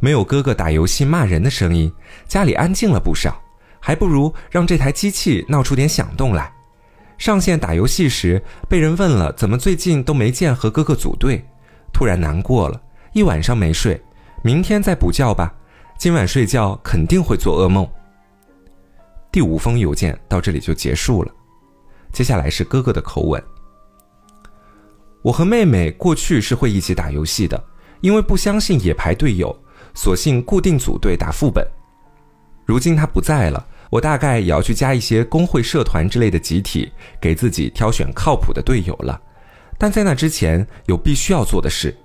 [0.00, 1.92] 没有哥哥打游戏骂人的声音，
[2.28, 3.42] 家里安静了不少，
[3.80, 6.52] 还不如让这台机器闹出点响动来。
[7.18, 11.44] 上线打游戏时，被人问了怎么最近都没见和哥哥组队，
[11.92, 12.80] 突然难过了，
[13.12, 14.00] 一晚上没睡，
[14.42, 15.54] 明天再补觉吧。
[15.98, 17.86] 今晚睡觉肯定会做噩梦。
[19.30, 21.30] 第五封邮件到这里就结束了，
[22.12, 23.42] 接下来是哥哥的口吻。
[25.22, 27.62] 我和妹妹过去是会一起打游戏的，
[28.00, 29.54] 因为不相信野排队友，
[29.94, 31.66] 索性固定组队打副本。
[32.64, 39.20] 如今他不在了，我大概也要去加一些工会、社团之类的集体，给自己挑选靠谱的队友了。
[39.80, 41.96] 但在那之前，有必须要做的事。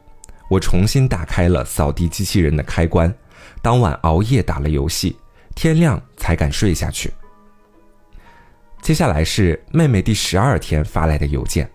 [0.50, 3.14] 我重新打开了扫地机器人的开关，
[3.62, 5.18] 当晚熬夜打了游戏，
[5.56, 7.12] 天亮才敢睡下去。
[8.82, 11.70] 接下来是妹妹第十二天发来的邮件，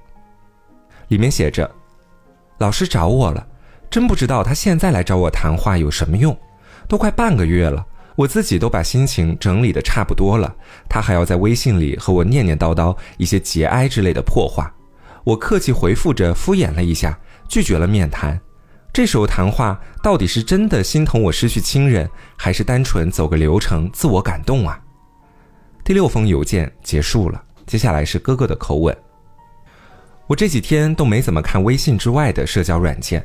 [1.09, 1.71] 里面写着
[2.57, 3.47] ：“老师找我了，
[3.91, 6.35] 真不知道他现在来找我谈话有什么用。
[6.89, 7.85] 都快半个月了，
[8.17, 10.57] 我自己都把心情整理的差不多了，
[10.89, 14.75] 他还要在微信里和我念念叨叨一些节哀之类的破话。
[15.25, 18.41] 我客气回复着，敷衍了一下，拒绝了面谈。
[18.93, 24.81] 这时候谈话到底是真的心疼我失去亲人，还是单纯走个流程自我感动啊？”
[25.85, 28.97] 第六封邮件结束了，接下来是哥哥的口吻。
[30.27, 33.25] 我这几天都没怎么看微信之外的社交软件，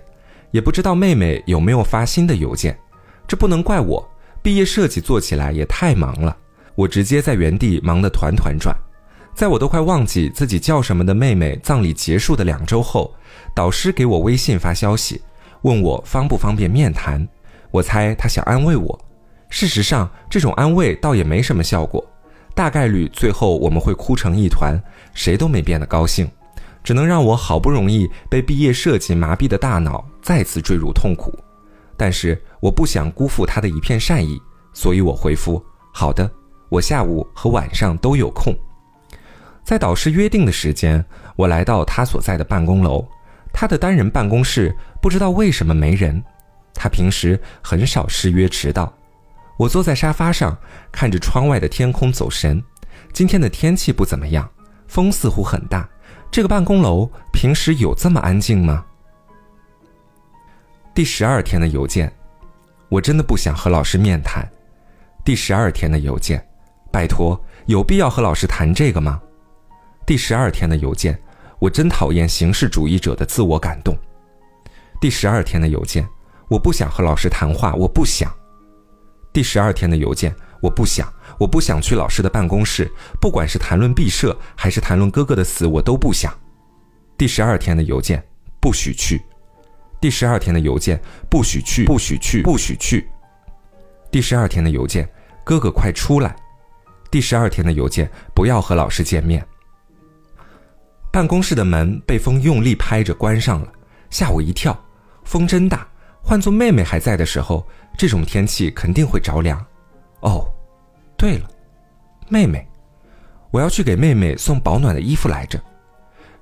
[0.51, 2.77] 也不知道妹妹有没有发新的邮件。
[3.27, 4.07] 这不能怪我，
[4.41, 6.35] 毕业设计做起来也太忙了，
[6.75, 8.75] 我直接在原地忙得团团转。
[9.35, 13.13] 在我都快忘记自己叫什么的妹妹葬礼结束的两周后，
[13.53, 15.21] 导师给我微信发消息，
[15.63, 17.27] 问我方不方便面谈。
[17.69, 18.97] 我猜他想安慰我，
[19.49, 22.01] 事实上这种安慰倒也没什么效果。
[22.53, 24.81] 大概率最后我们会哭成一团，
[25.13, 26.31] 谁都没变得高兴，
[26.81, 31.37] 只能让我好不容易被毕业设计麻痹的大脑再次坠入痛苦。
[31.97, 35.61] 但是我不想辜负他的一片善意，所以我回复：
[35.93, 36.31] 好的，
[36.69, 38.55] 我下午和晚上都有空。
[39.65, 41.03] 在导师约定的时间，
[41.35, 43.03] 我来到他所在的办公楼，
[43.51, 46.23] 他的单人办公室不知道为什么没人，
[46.75, 48.93] 他平时很少失约迟到。
[49.57, 50.55] 我坐在沙发上，
[50.91, 52.63] 看着窗外的天空走神。
[53.11, 54.47] 今天的天气不怎么样，
[54.87, 55.89] 风似乎很大。
[56.29, 58.85] 这个办公楼平时有这么安静吗？
[60.93, 62.13] 第十二天的邮件，
[62.87, 64.47] 我真的不想和老师面谈。
[65.23, 66.45] 第十二天的邮件，
[66.91, 69.19] 拜托，有必要和老师谈这个吗？
[70.05, 71.19] 第十二天的邮件，
[71.57, 73.97] 我真讨厌形式主义者的自我感动。
[75.01, 76.07] 第十二天的邮件，
[76.47, 78.31] 我不想和老师谈话，我不想。
[79.33, 82.87] 第十二天的邮件，我不想，我不想去老师的办公室，
[83.19, 86.31] 不管是谈论毕设还是谈论哥哥的死，我都不想。
[87.17, 88.23] 第十二天的邮件，
[88.61, 89.19] 不许去。
[89.99, 93.09] 第十二天的邮件，不许去，不许去，不许去。
[94.11, 95.09] 第十二天的邮件，
[95.43, 96.35] 哥哥快出来。
[97.09, 99.43] 第十二天的邮件，不要和老师见面。
[101.15, 103.71] 办公室的门被风用力拍着关上了，
[104.09, 104.77] 吓我一跳，
[105.23, 105.87] 风真大。
[106.21, 107.65] 换做妹妹还在的时候，
[107.97, 109.57] 这种天气肯定会着凉。
[110.19, 110.45] 哦，
[111.17, 111.47] 对了，
[112.27, 112.67] 妹妹，
[113.49, 115.57] 我要去给妹妹送保暖的衣服来着。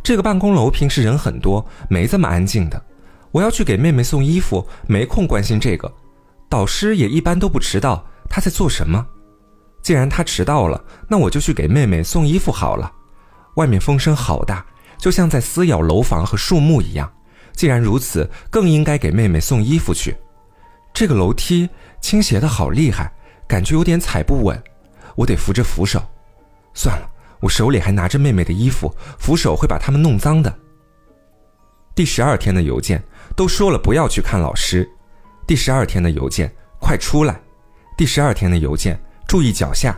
[0.02, 2.84] 这个办公楼平时人很多，没这么安静的。
[3.30, 5.94] 我要去给妹妹送衣服，没空关心这个。
[6.50, 9.06] 导师也一般都不迟到，他在做什么？
[9.84, 12.92] 既然他迟到了，那我就去给妹妹送衣服好了。
[13.56, 14.66] 外面风声好大，
[14.98, 17.12] 就像在撕咬楼房和树木一样。
[17.54, 20.16] 既然如此，更应该给妹妹送衣服去。
[20.94, 21.70] 这个楼梯
[22.02, 23.12] 倾斜的好厉害，
[23.48, 24.62] 感觉有点踩不稳，
[25.16, 26.02] 我得扶着扶手。
[26.74, 30.54] 算了，我手里还拿着妹妹的衣服，扶手会把它们弄脏的。
[31.94, 33.04] 第十二天的邮件
[33.36, 34.90] 都说了不要去看老师。
[35.46, 37.40] 第十二天的邮件快出来。
[37.96, 39.96] 第十二天的邮件注意脚下。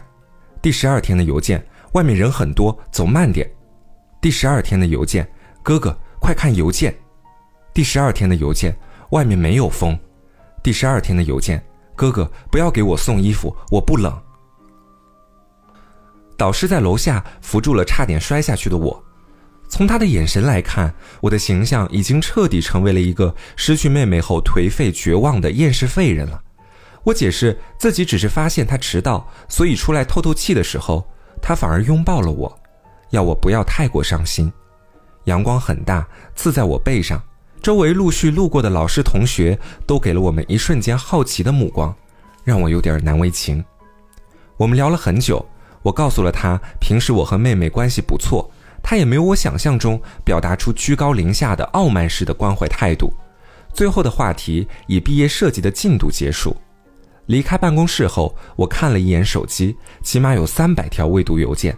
[0.62, 1.66] 第十二天的邮件
[1.96, 3.50] 外面人很多，走慢点。
[4.22, 5.26] 第十二天的邮件
[5.64, 6.94] 哥哥快看邮件。
[7.74, 8.78] 第十二天的邮件，
[9.12, 9.98] 外面没有风。
[10.62, 14.14] 第十二天的邮件，哥哥不要给我送衣服，我不冷。
[16.36, 19.02] 导师在楼下扶住了差点摔下去的我，
[19.70, 26.42] 从他的眼神来看，我的形象已经彻底成为了一个失去妹妹后颓废绝望的厌世废人了。
[27.06, 31.08] 我解释自己只是发现他迟到，所以出来透透气的时候，
[31.48, 32.60] 他反而拥抱了我，
[33.12, 34.52] 要我不要太过伤心。
[35.26, 36.04] 阳光很大，
[36.34, 37.22] 刺在我背上。
[37.62, 39.56] 周围陆续路过的老师同学
[39.86, 41.96] 都给了我们一瞬间好奇的目光，
[42.44, 43.64] 让我有点难为情。
[44.58, 45.48] 我们聊了很久，
[45.84, 48.50] 我告诉了他，平时我和妹妹关系不错，
[48.82, 53.14] 他也没有我想象中表达出居高临下的傲慢式的关怀态度。
[53.72, 56.56] 最后的话题以毕业设计的进度结束。
[57.28, 61.76] 离开办公室后，我看了一眼手机，起码有三百条未读邮件，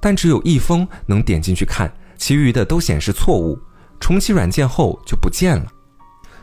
[0.00, 3.58] 但只有一封能点进去看，其余的都显示错误。
[4.00, 5.66] 重启软件后就不见了。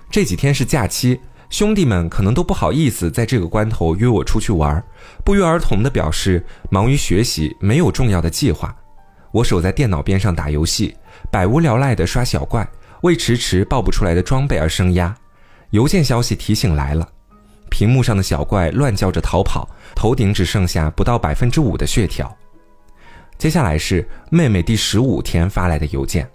[0.09, 1.19] 这几天是假期，
[1.49, 4.81] 兄弟们可能都不好意思在这个关头约我出去玩，
[5.25, 8.75] 不约而同的表示忙于学习，没有重要的计划。
[9.31, 10.95] 我守在电脑边上打游戏，
[11.29, 12.67] 百无聊赖地刷小怪，
[13.01, 15.13] 为迟迟爆不出来的装备而生压。
[15.71, 17.07] 邮件消息提醒来了，
[17.69, 22.35] 屏幕上的小怪乱叫着逃跑，头顶只剩下不到百分之五的血条。
[23.37, 26.29] 接下来是妹妹第十五天发来的邮件。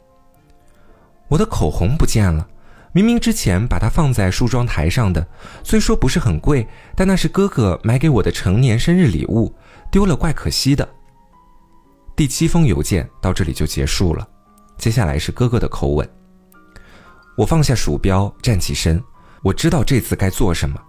[1.29, 2.47] 我的口红不见了，
[2.93, 5.27] 明明之前把它放在梳妆台上的，
[5.63, 9.55] 虽说不是很贵，但那是哥哥买给我的成年生日礼物，
[9.91, 10.89] 丢了怪可惜的。
[12.17, 14.27] 第七封邮件到这里就结束了，
[14.79, 16.09] 接下来是哥哥的口吻。
[17.37, 19.03] 我放下鼠标，站起身，
[19.43, 20.81] 我知道这次该做什么。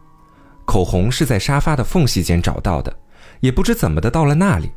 [0.65, 2.93] 口红是在沙发的缝隙间找到的，
[3.39, 4.71] 也不知怎么的到了那里。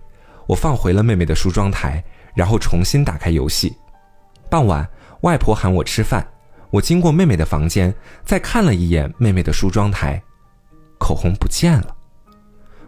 [0.47, 2.03] 我放回了妹妹的梳妆台，
[2.35, 3.75] 然后重新打开游戏。
[4.51, 4.89] 傍晚，
[5.23, 6.27] 外婆喊我吃饭。
[6.71, 10.23] 我经过妹妹的房间，再看了一眼妹妹的梳妆台，
[10.99, 11.95] 口红不见了。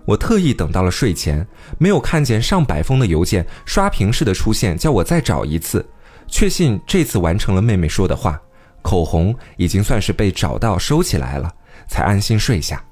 [0.05, 1.47] 我特意等到了睡前，
[1.79, 5.87] 没有看见上百封的邮件刷屏式的出现，叫我再找一次，
[6.27, 8.41] 确信这次完成了妹妹说的话，
[8.83, 11.51] 口红已经算是被找到收起来了，
[11.89, 12.83] 才安心睡下。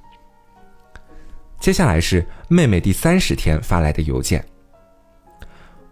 [1.60, 4.44] 接下来是妹妹第三十天发来的邮件。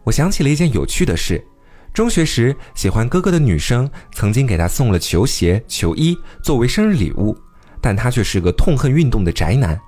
[0.04, 1.44] 我想起了一件有趣的事。
[1.92, 7.34] 中学时喜欢哥哥的女生曾经给他送了球鞋、球衣作为生日礼物，
[7.80, 9.80] 但他却是个痛恨运动的宅男，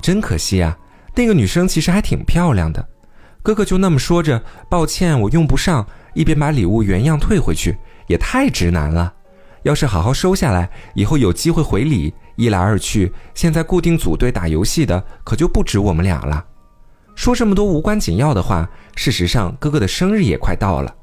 [0.00, 0.76] 真可惜啊！
[1.14, 2.88] 那个女生其实还挺漂亮的，
[3.42, 9.12] 哥哥就那么说着“抱歉，我用不上”，一边把礼物原样退回去，也太直男了。
[9.62, 16.44] 要是好好收下来，以后有机会回礼，一来二去，现在固定组队打游戏的可就不止我们俩了。
[17.14, 20.94] 说这么多无关紧要的话，事实上哥哥的生日也快到了。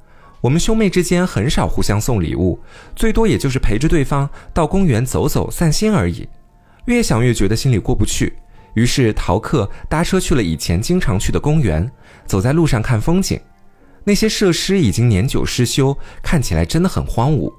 [0.41, 2.59] 我们兄妹之间很少互相送礼物，
[2.95, 6.27] 最多也就是陪着对方到公园走走散心而已。
[6.85, 8.33] 越想越觉得心里过不去，
[8.73, 11.89] 于是逃课搭车去了以前经常去的公园，
[12.25, 13.39] 走在路上看风景。
[14.05, 17.53] 那些设施已经年久失修，看起来真的很荒芜。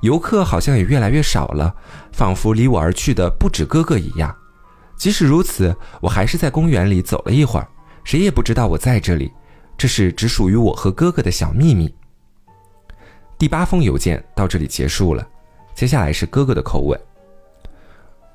[0.00, 1.74] 游客好像也越来越少了，
[2.12, 4.34] 仿佛离我而去的不止哥哥一样。
[4.96, 7.68] 即使如此，我还是在公园里走了一会儿，
[8.04, 9.32] 谁也不知道我在这里。
[9.78, 11.94] 这是只属于我和哥哥的小秘密。
[13.36, 15.26] 第八封邮件到这里结束了，
[15.74, 16.98] 接下来是哥哥的口吻。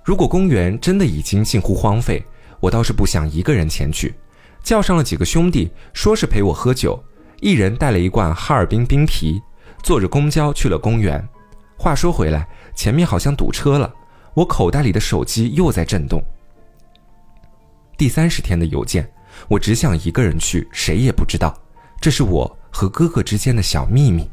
[0.04, 2.24] 如果公园真的已经近乎荒废，
[2.60, 4.14] 我倒是不想一个人前去，
[4.62, 7.04] 叫上了几个兄弟，说是陪我喝酒，
[7.40, 9.42] 一人带了一罐哈尔滨冰啤，
[9.82, 11.28] 坐着公交去了公园。
[11.82, 13.92] 话说回来，前面好像堵车了，
[14.36, 16.24] 我口袋里的手机又在震动。
[17.98, 19.12] 第三十天的邮件，
[19.48, 21.58] 我只想一个人去，谁也不知道，
[22.00, 24.30] 这是我和哥哥之间的小秘密。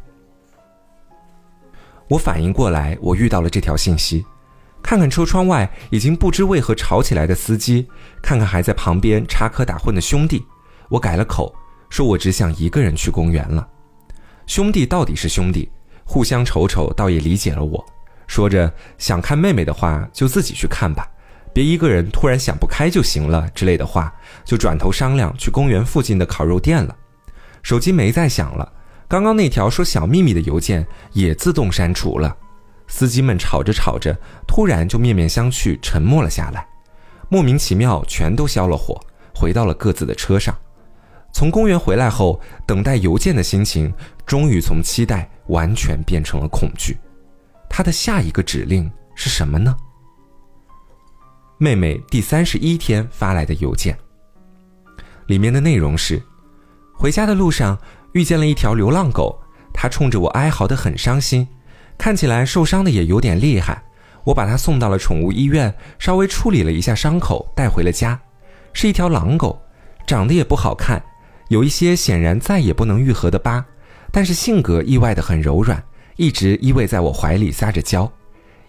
[2.06, 4.26] 我反应过来，我遇到了这条信息。
[4.82, 7.88] 看看车窗外已经不知为何吵起来的司机，
[8.22, 10.44] 看看还在旁边插科打诨的兄弟，
[10.90, 11.54] 我改了口，
[11.88, 13.66] 说我只想一个人去公园了。
[14.46, 15.70] 兄弟到底是兄弟，
[16.08, 17.84] 互相瞅瞅，倒也理解了我。
[18.26, 21.06] 说着想看妹妹的话，就自己去看吧，
[21.52, 24.10] 别一个人突然想不开就行了之类的话，
[24.42, 26.96] 就转头商量去公园附近的烤肉店了。
[27.62, 28.72] 手机没再响了。
[29.06, 32.34] 刚刚那条说小秘密的邮件也自动删除了，
[32.86, 36.66] 司机们吵着吵着，突然就面面相觑，沉默了下来，
[37.28, 38.98] 莫名其妙，全都消了火，
[39.34, 40.56] 回到了各自的车上。
[41.30, 43.92] 从公园回来后，等待邮件的心情
[44.28, 46.96] 终于从期待完全变成了恐惧。
[47.68, 49.74] 他的下一个指令是什么呢？
[51.56, 53.98] 妹妹第三十一天发来的邮件，
[55.26, 56.22] 里面的内容是：
[56.94, 57.76] 回家的路上。
[58.12, 59.38] 遇见了一条流浪狗，
[59.72, 61.46] 它冲着我哀嚎得很伤心，
[61.98, 63.82] 看起来受伤的也有点厉害。
[64.24, 68.18] 我把它送到了宠物医院，稍微处理了一下伤口，带回了家。
[68.72, 69.60] 是一条狼狗，
[70.06, 71.00] 长得也不好看，
[71.48, 73.64] 有一些显然再也不能愈合的疤，
[74.10, 75.82] 但是性格意外的很柔软，
[76.16, 78.10] 一直依偎在我怀里撒着娇。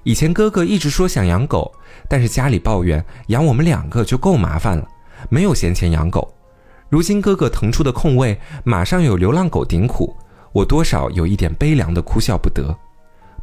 [0.03, 1.71] 以前哥哥一直说想养狗，
[2.07, 4.87] 但是家里抱怨养我们两个就够麻烦了，
[5.29, 6.33] 没有闲钱养狗。
[6.89, 10.15] 如今哥哥腾出的空位，马上有流浪狗顶苦，
[10.51, 12.75] 我多少有一点悲凉的哭笑不得。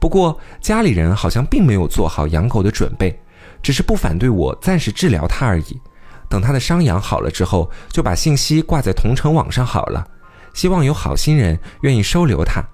[0.01, 3.19] 不过家里人好像并没有做好养狗的准备，
[3.63, 5.81] 只是不反对我暂时治疗它而已。
[6.29, 10.05] 等他的伤养好了之后，就把信息挂在同城网上好了，
[10.57, 12.65] 希望有好心人愿意收留它。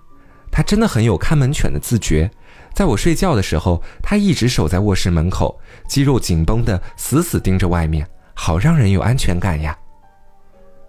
[0.53, 2.31] 它真的很有看门犬的自觉，
[2.73, 9.77] 在我睡觉的时候，它一直守在卧室门口，肌肉紧绷的死死盯着外面，好让人有安全感呀。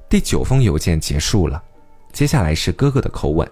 [0.07, 1.61] 第九封邮件结束了，
[2.11, 3.49] 接下来是哥哥的口吻。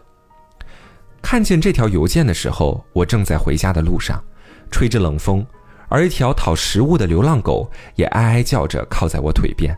[1.20, 4.24] 看见这条邮件的时候，我正在回家的路上，
[4.70, 5.44] 吹着冷风，
[5.88, 9.76] 而一条讨食物的流浪狗也哀哀叫着靠在我腿边。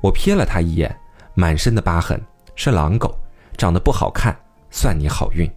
[0.00, 0.96] 我瞥了它一眼，
[1.34, 2.20] 满身的疤痕，
[2.56, 3.16] 是狼狗，
[3.56, 4.36] 长得不好看，
[4.70, 5.48] 算你好运。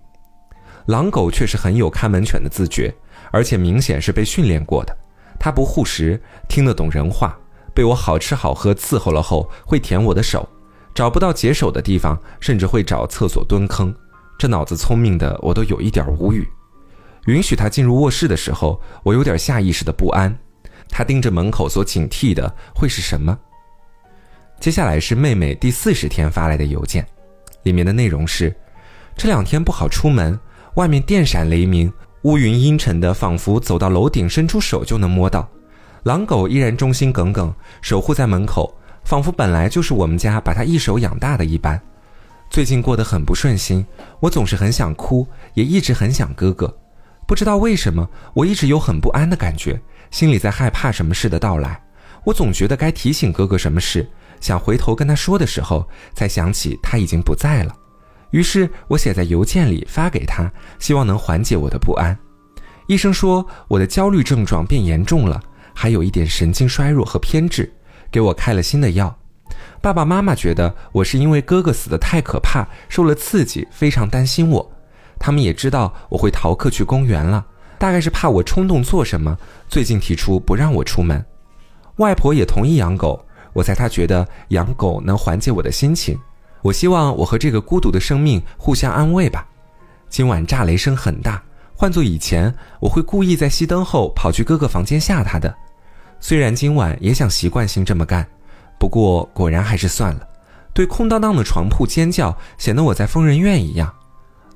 [0.86, 2.93] 狼狗确实很有看门犬的自觉，
[3.32, 4.95] 而且明显是被训练过的。
[5.39, 7.38] 它不护食，听得懂人话，
[7.74, 10.47] 被我好吃好喝伺候了后，会舔我的手。
[10.93, 13.95] 找不到解手的地方，甚至会找厕所蹲坑，
[14.38, 16.45] 这脑子聪明的我都有一点无语。
[17.28, 20.38] 允许他进入卧室的时候，我有点下意识的不安。
[20.89, 23.38] 他盯着门口所警惕的会是什么？
[24.60, 27.07] 接下来是妹妹第四十天发来的邮件，
[27.64, 28.53] 里面的内容是：
[29.16, 30.38] 这两天不好出门，
[30.74, 31.91] 外面电闪雷鸣，
[32.24, 35.49] 乌云阴沉的，仿佛走到楼顶伸出手就能摸到。
[36.03, 41.80] 狼狗依然忠心耿耿，守护在门口，仿佛本来就是我们家把它一手养大的一般。
[42.49, 43.86] 最近过得很不顺心，
[44.20, 46.78] 我总是很想哭，也一直很想哥哥。
[47.26, 49.80] 不知道为什么，我一直有很不安的感觉，
[50.12, 51.82] 心里在害怕什么事的到来。
[52.26, 54.05] 我总觉得该提醒哥哥什么事，
[54.40, 57.76] 想回头跟他说的时候，才想起他已经不在了。
[58.32, 62.18] 于是我写在邮件里发给他，希望能缓解我的不安。
[62.88, 65.42] 医生说我的焦虑症状变严重了，
[65.74, 67.72] 还有一点神经衰弱和偏执，
[68.12, 69.16] 给我开了新的药。
[69.82, 74.72] 爸爸妈妈觉得我是因为哥哥死得太可怕，受了刺激，非常担心我。
[75.20, 77.46] 他们也知道我会逃课去公园了，
[77.78, 79.38] 大概是怕我冲动做什么，
[79.68, 81.24] 最近提出不让我出门。
[81.98, 86.20] 外婆也同意养狗，我猜他觉得养狗能缓解我的心情。
[86.62, 89.47] 我希望我和这个孤独的生命互相安慰吧。
[90.10, 91.41] 今晚炸雷声很大，
[91.76, 95.56] 换做以前，我会故意在熄灯后跑去哥哥房间吓他的。
[96.20, 98.28] 虽然今晚也想习惯性这么干。
[98.78, 100.28] 不过果然还是算了，
[100.74, 103.93] 对空荡荡的床铺尖叫，显得我在疯人院一样。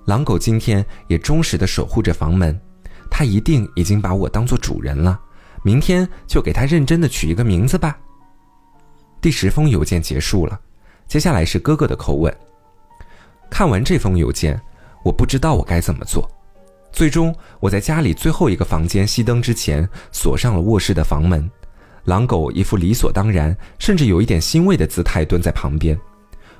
[0.05, 2.59] 狼狗今天也忠实地守护着房门，
[3.09, 5.19] 它一定已经把我当做主人了。
[5.61, 7.97] 明天就给它认真的取一个名字吧。
[9.23, 10.59] 第十封邮件结束了，
[11.07, 12.35] 接下来是哥哥的口吻。
[13.49, 14.61] 看完这封邮件，
[15.01, 16.29] 我不知道我该怎么做。
[16.91, 21.49] 最终，我在家里最后一个房间熄灯之前，锁上了卧室的房门。
[22.03, 25.97] 狼狗一副理所当然，甚至有一点欣慰的姿态蹲在旁边。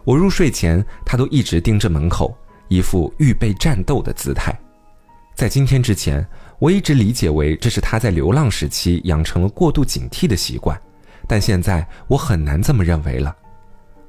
[0.06, 2.34] 我入睡前，它都一直盯着门口，
[2.70, 4.58] 一副预备战斗的姿态。
[5.36, 6.26] 在今天之前，
[6.60, 10.82] 我一直理解为这是它在流浪时期养成了过度警惕的习惯，
[11.28, 13.36] 但现在我很难这么认为了。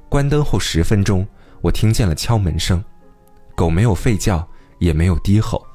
[0.09, 1.27] 关灯后十分钟，
[1.61, 2.83] 我听见了敲门声，
[3.55, 4.47] 狗没有吠叫，
[4.79, 5.65] 也没有低吼，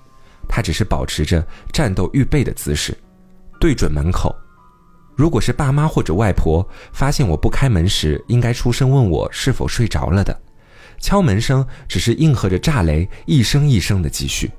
[0.48, 2.96] 它只是保持着战斗预备的姿势，
[3.60, 4.34] 对准门口。
[5.16, 10.40] 如果是爸妈或者外婆发现我不开门时，应该出声问我是否睡着了的。
[10.98, 14.50] 敲门声只是应和着炸雷，一声一声的继续。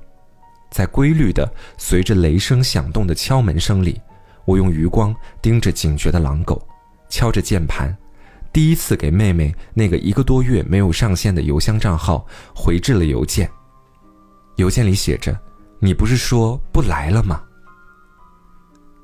[0.70, 4.00] 在规律的随着雷声响动的敲门声里，
[4.44, 6.66] 我用余光盯着警觉的狼狗，
[7.12, 7.94] 敲着键盘，
[8.54, 13.48] 第一次给妹妹那个一个多月没有上线的邮箱账号回置了邮件。
[14.56, 15.38] 邮件里写着
[15.78, 17.42] ：“你不是说不来了吗？”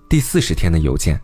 [0.09, 1.21] 第四十天的邮件。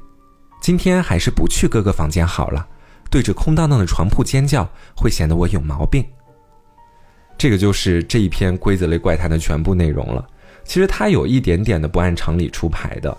[0.61, 2.69] 今天还是不去哥哥房间好了，
[3.11, 6.05] 对着空荡荡的床铺尖叫会显得我有毛病。
[7.39, 10.27] 这个就是这一篇规则类怪谈的全部内容了。
[10.65, 13.17] 其实它有一点点的不按常理出牌的，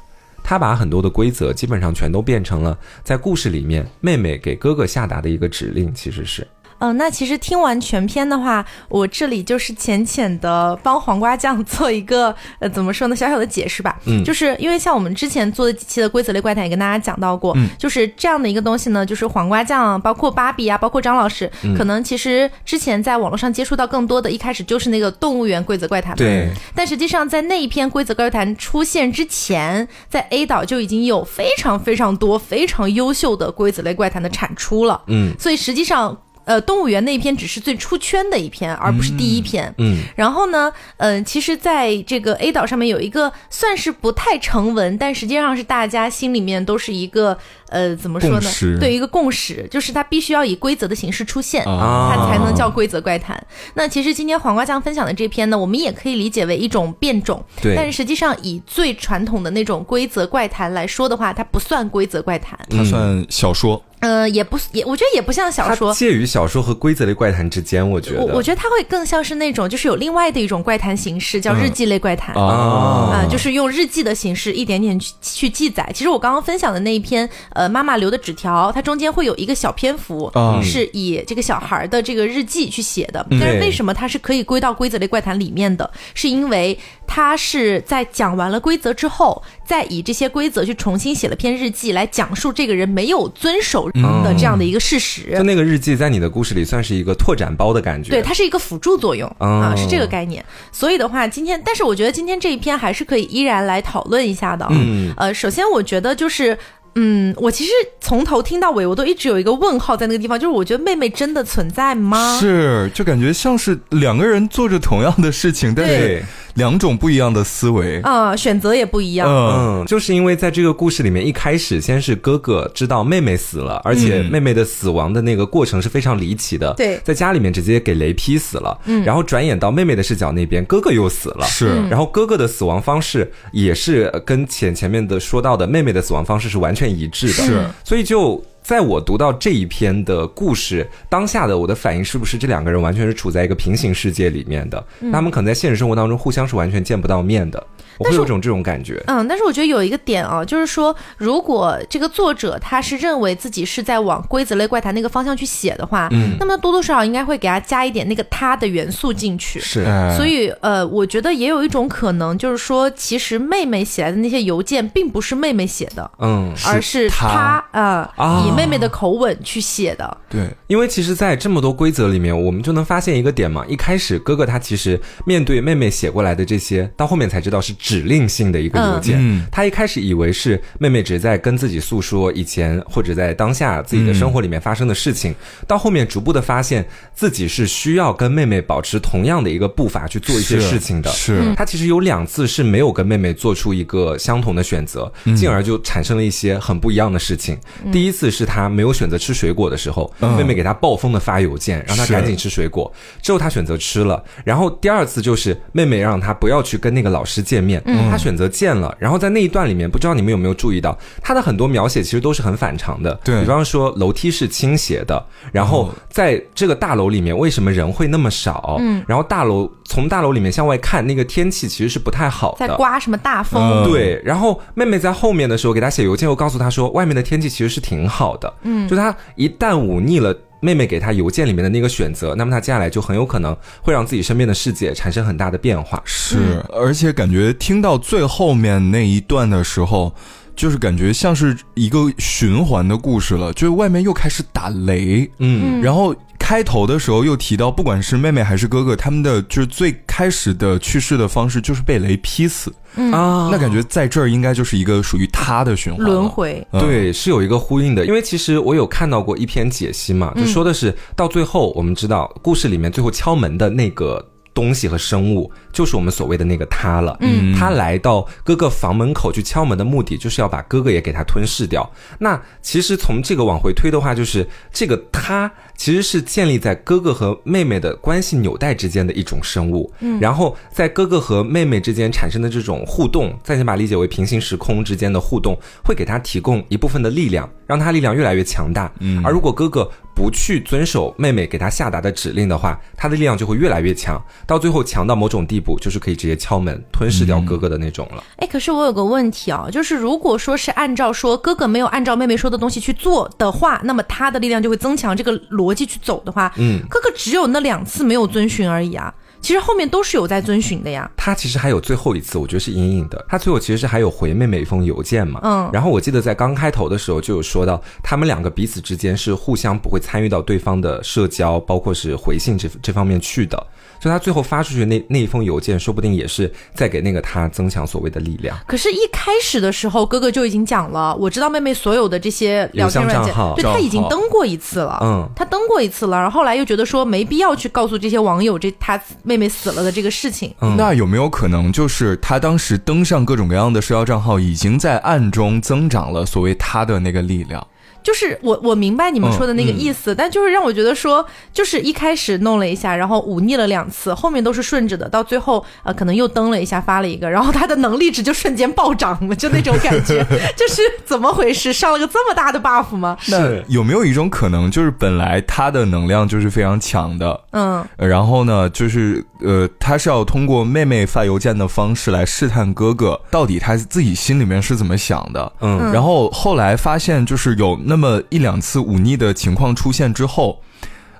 [0.48, 6.48] 他把很多的规则基本上全都变成了在故事里面妹妹给哥哥下达的一个指令，其实是。
[6.86, 13.98] 嗯，那其实听完全篇的话，我这里就是浅浅的帮黄瓜酱 做一个呃，怎么说呢，小小的解释吧。
[14.06, 26.50] 嗯，就是因为像我们之前做的几期的规则类怪谈也跟大家讲到过，嗯，就是这样的一个东西呢，就是黄瓜酱，包括芭比啊，包括张老师，可能其实之前在网络上接触到更多的一开始就是那个动物园规则怪谈，对。
[26.76, 36.18] 但实际上在那一篇规则怪谈出现之前，在 A 岛就已经有非常非常多非常优秀的规则类怪谈的产出了，嗯，所以实际上。
[36.46, 39.74] 呃，动物园那一篇只是最出圈的一篇，而不是第一篇。
[39.78, 47.38] 嗯，然后呢，嗯，其实在这个 A 岛上面有一个算是不太成文，但实际上是大家心里面都是一个
[47.70, 48.50] 呃，怎么说呢？
[48.80, 53.41] 对，一个共识，就是它必须要以规则的形式出现，它才能叫规则怪谈。
[53.74, 57.43] 那其实今天黄瓜酱分享的这篇呢，我们也可以理解为一种变种。
[57.62, 63.84] 对，但是实际上以最传统的那种规则怪谈来说的话，它不算规则怪谈，它算小说。
[64.06, 67.89] 呃，也不也，我觉得也不像小说，介于小说和规则类怪谈之间。
[67.89, 75.89] 我觉得，我我觉得它会更像是那种，就是有另外的一种怪谈形式，叫日记类怪谈啊，就是用日记的形式一点点去去记载。
[75.91, 80.32] 其实我刚刚分享的那一篇，呃，妈妈留的纸条，它中间会有一个小篇幅，
[80.62, 83.26] 是以这个小孩的这个日记去写的。
[83.32, 85.89] 但是为什么它是可以归到规则类怪谈里面的？
[86.14, 86.78] 是因为
[87.08, 93.89] 它是在讲完了规则之后，再以这些规则去重新写了篇日记，来讲述这个人没有遵守。
[94.02, 100.43] 的这样的一个事实，就那个日记在你的故事里算是一个拓展包的感觉，对，它是一个辅助作用啊，是这个概念。
[100.72, 104.68] 所以的话，今天，但是我觉得今天这一篇还是可以依然来讨论一下的。
[104.72, 106.58] 嗯，呃，首先我觉得就是，
[106.96, 107.72] 嗯，我其实
[108.02, 112.38] 从头听到尾，我都一直有一个问号在那个地方，就是我觉得妹妹真的存在吗？
[112.39, 116.24] 是，就感觉像是两个人做着同样的事情，但是。
[116.56, 118.01] 两种不一样的思维。
[118.01, 119.30] 啊、选择也不一样。
[119.30, 126.74] 嗯，嗯，就是因为在这个故事里面，一开始先是哥哥知道妹妹死了，而且妹妹的死亡的那个过程是非常离奇的。
[126.74, 128.78] 对在家里面直接给雷劈死了。
[128.86, 131.45] 嗯，然后转眼到妹妹的视角那边，哥哥又死了。
[131.45, 137.34] 是然后哥哥的死亡方式也是呃跟前前面的说到的妹妹的死亡方式是完全一致的。
[137.34, 138.43] 是，所以就。
[138.66, 144.84] 在我读到这一篇的故事当下的我的反应是不是这两个人完全是处在一个平行世界里面的？
[145.01, 147.63] 那他们可能在现实生活当中互相是完全见不到面的。
[147.97, 149.01] 我会有种这种感觉。
[149.07, 159.61] 嗯，但是我觉得有一个点啊，就是说，如果这个作者他是认为自己是在往规则类怪谈那个方向去写的话，嗯，那么多多少少应该会给他加一点那个他的元素进去。
[159.61, 170.18] 是，哎所以，呃，我觉得也有一种可能，就是说，其实妹妹写来的那些邮件并不是妹妹写的，嗯，而是他啊以妹妹的口吻去写的。
[170.30, 173.66] 对，因为其实，在这么多规则里面，我们就能发现一个点嘛。
[173.68, 179.18] 一开始，哥哥他其实面对妹妹写过来的这些，到后面才知道是指令性的一个邮件。
[179.20, 185.34] 嗯他一开始以为是妹妹只是在跟自己诉说以前或者在当下自己的生活里面发生的事情，
[185.68, 191.10] 到后面逐步的发现自己是需要跟妹妹保持同样的一个步伐去做一些事情的。
[191.12, 197.58] 是他其实有两次是没有跟妹妹做出一个相同的选择，进而就产生了一些很不一样的事情。
[197.91, 202.91] 第一次是他没有选择吃水果的时候，妹妹给他暴风的发邮件，让他赶紧吃水果，
[203.22, 204.24] 之后他选择吃了。
[204.43, 208.96] 然后第二次就是妹妹让他不要去跟那个老师见面，他选择见了。
[209.00, 213.14] 然后在那一段里面，不知道你们有没有注意到，他的很多描写其实都是很反常的。
[213.24, 218.78] 对比方说楼梯是倾斜的，然后在这个大楼里面为什么人会那么少？
[218.80, 222.68] 嗯，然后大楼从大楼里面向外看，那个天气其实是不太好的。
[222.68, 223.62] 在刮什么大风？
[223.62, 228.54] 嗯对，然后妹妹在后面的时候给他写邮件，又告诉他说，外面的天气其实是挺好的。
[228.64, 230.36] 嗯，就他一旦忤逆了。
[230.62, 236.02] 妹妹给他邮件里面的那个选择，那么他接下来就很有可能会让自己身边的世界产生很大的变化。
[236.06, 240.12] 是，而且感觉听到最后面那一段的时候，
[240.56, 252.74] 就是感觉像是一个循环的故事了，就是外面又开始打雷，嗯，然后开头的时候又提到，不管是妹妹还是哥哥，他们的就是最开始的去世的方式就是被雷劈死，
[253.12, 256.30] 啊那感觉在这儿应该就是一个属于他的循环轮。
[256.30, 256.66] 回。
[256.72, 264.24] 嗯对，是有一个呼应的，因为其实我有看到过一篇解析嘛，就说的是到最后，我们知道故事里面最后敲门的那个
[264.54, 267.18] 东西和生物，就是我们所谓的那个他了。
[267.22, 271.90] 嗯，他来到哥哥房门口去敲门的目的，就是要把哥哥也给他吞噬掉。
[272.20, 279.91] 那其实从这个往回推的话，就是这个他其实是建立在哥哥和妹妹的关系纽带之间的一种生物。
[279.99, 288.91] 嗯，然后在哥哥和妹妹之间产生的这种互动，暂且把它理解为平行时空之间的互动，会给他提供一部分的力量，让他力量越来越强大。
[288.99, 298.23] 嗯，而如果哥哥不去遵守妹妹给他下达的指令的话，他的力量就会越来越强，到最后强到某种地步，就是可以直接敲门吞噬掉哥哥的那种了。
[298.38, 305.15] 哎，可是我有个问题啊，就是如果说是按照说哥哥没有按照妹妹说的东西去做的话，那么他的力量就会增强。
[305.15, 311.09] 这个逻辑去走的话，嗯，哥哥只有那两次没有遵循而已啊，其实后面都是有在遵循的呀。
[311.16, 313.26] 他其实还有最后一次，我觉得是隐隐的。
[313.28, 323.68] 他最后其实是还有回妹妹一封邮件嘛，嗯然后我记得在刚开头的时候就有说到，他们两个彼此之间是互相不会参与到对方的社交，包括是回信这这方面去的。
[324.00, 328.58] 所以他最后发出去那那一封邮件，说不定也是在给那个他增强所谓的力量。
[328.68, 340.54] 可是，一开始的时候，哥哥就已经讲了，我知道妹妹所有的这些聊天软件对他已经登过一次了，嗯他登过一次了，然后后来又觉得说没必要去告诉这些网友这他妹妹死了的这个事情。
[340.62, 347.66] 嗯那有没有可能，就是他当时登上各种各样的社交账号，已经在暗中增长了所谓他的那个力量？
[348.06, 360.24] 就是我我明白你们说的那个意思，但就是让我觉得说，就是一开始弄了一下，然后忤逆了两次，后面都是顺着的，到最后呃可能又登了一下，发了一个，然后他的能力值就瞬间暴涨了，就那种感觉，
[360.56, 361.74] 就是怎么回事？
[361.74, 363.18] 上了个这么大的 buff 吗？
[363.30, 375.51] 那有没有一种可能，就是本来他的能量就是非常强的，嗯呃然后呢，就是呃，他是要通过妹妹发邮件的方式来试探哥哥到底他自己心里面是怎么想的。
[375.62, 380.62] 嗯然后后来发现，就是有那么一两次忤逆的情况出现之后，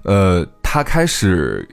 [0.04, 1.68] 呃，他开始。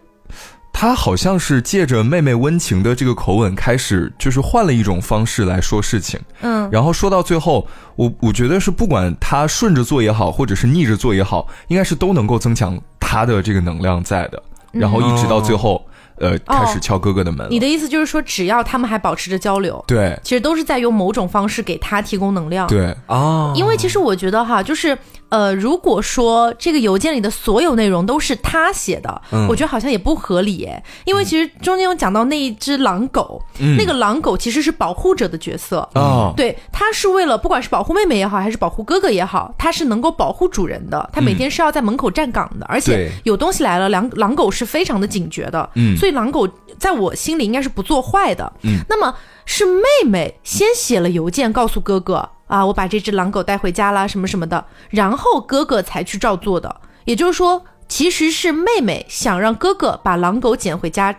[0.74, 6.18] 他好像是借着妹妹温情的这个口吻，开始就是换了一种方式来说事情。
[6.40, 14.42] 嗯，然后说到最后，我我觉得是不管他顺着做也好，或者是逆着做也好，应该是都能够增强他的这个能量在的。
[14.72, 15.86] 然后一直到最后，
[16.18, 17.48] 呃，开始敲哥哥的门了。
[17.50, 22.66] 你的意思就是说，只要他们还保持着交流，对其实都是在用某种方式给他提供能量。
[22.66, 24.96] 对，哦，因为其实我觉得哈，就是
[25.28, 30.82] 呃，如果说这个邮件里的所有内容都是他写的，嗯我觉得好像也不合理耶。
[31.04, 33.42] 因为其实中间有讲到那一只狼狗，
[33.78, 35.88] 那个狼狗其实是保护者的角色。
[35.94, 41.10] 哦，对，他是为了不管是保护妹妹也好，还是保护哥哥也好，他是能够保护主人的。
[41.12, 45.68] 他每天是要在门口站岗的，而且有东西来了，狼狼狗是非常的警觉的。
[45.74, 46.48] 嗯所以狼狗
[46.80, 48.52] 在我心里应该是不做坏的。
[48.62, 49.14] 嗯，那么
[49.46, 56.80] 是妹妹先写了邮件告诉哥哥啊，我把这只狼狗带回家啦，什么什么的，然后哥哥才去照做的。
[57.04, 61.16] 也就是说，其实是妹妹想让哥哥把狼狗捡回家，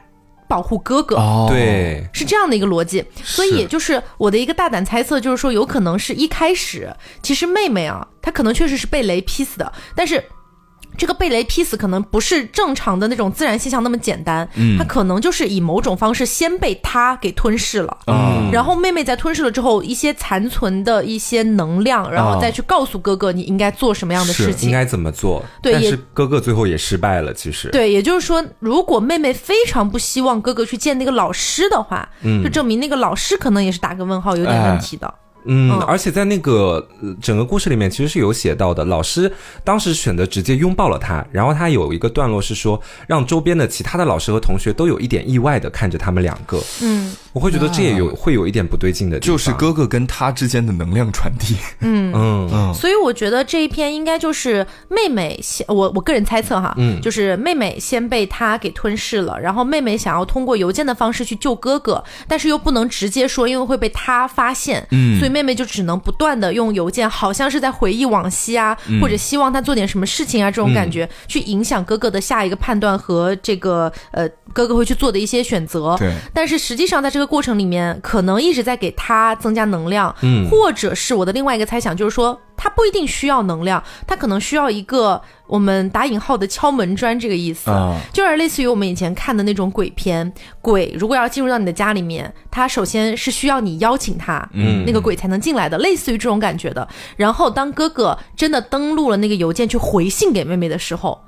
[0.50, 1.16] 保护哥哥。
[1.16, 10.22] 哦，对，是这样的一个逻辑，所以也就是我的一个大胆猜测，就是说有可能是一开始其实妹妹啊，她可能确实是被雷劈死的，但是。
[10.98, 24.74] 这个被雷劈死可能不是正常的那种自然现象那么简单，嗯她可能就是以某种方式先被他给吞噬了，嗯然后妹妹在吞噬了之后，一些残存的一些能量，然后再去告诉哥哥你应该做什么样的事情应。
[24.74, 25.44] 该怎么做？
[25.62, 27.70] 对也但是哥哥最后也失败了，其实。
[27.70, 35.12] 对，也就是说，如果妹妹非常不希望哥哥去见那个老师的话，嗯就证明那个老师可能也是打个问号，有点问题的。
[35.46, 39.32] 嗯嗯，而且在那个呃整个故事里面，其实是有写到的，老师
[39.64, 47.14] 当时选择直接拥抱了他，然后他有一个段落是说，让周边的其他的老师和同学都有一点意外的看着他们两个，嗯。
[47.34, 51.56] 我会觉得这也有会有一点不对劲的地方，就是哥哥跟他之间的能量传递。
[51.80, 52.14] 嗯。
[52.16, 52.50] 嗯。
[52.54, 57.02] 嗯，所以我觉得这一篇应该就是妹妹先，我我个人猜测哈，嗯。
[57.02, 65.18] 就是妹妹先被他给吞噬了，然后妹妹想要通过邮件的方式去救哥哥，但是又不能直接说，因为会被他发现，嗯。
[65.18, 69.02] 所以妹妹就只能不断的用邮件，好像是在回忆往昔啊，嗯。
[69.02, 80.48] 或者希望他做点什么事情啊，这种感觉、去影响哥哥的下一个判断和这个呃哥哥会去做的一些选择，对，但是实际上，在这个过程里面，可能一直在给他增加能量，嗯。
[80.50, 96.88] 或者是我的另外一个猜想，就是说他不一定需要能量，他可能需要一个我们打引号的敲门砖这个意思，啊就是类似于我们以前看的那种鬼片，鬼如果要进入到你的家里面，他首先是需要你邀请他，嗯那个鬼才能进来的，类似于这种感觉的。
[97.18, 101.20] 然后当哥哥真的登录了那个邮件去回信给妹妹的时候，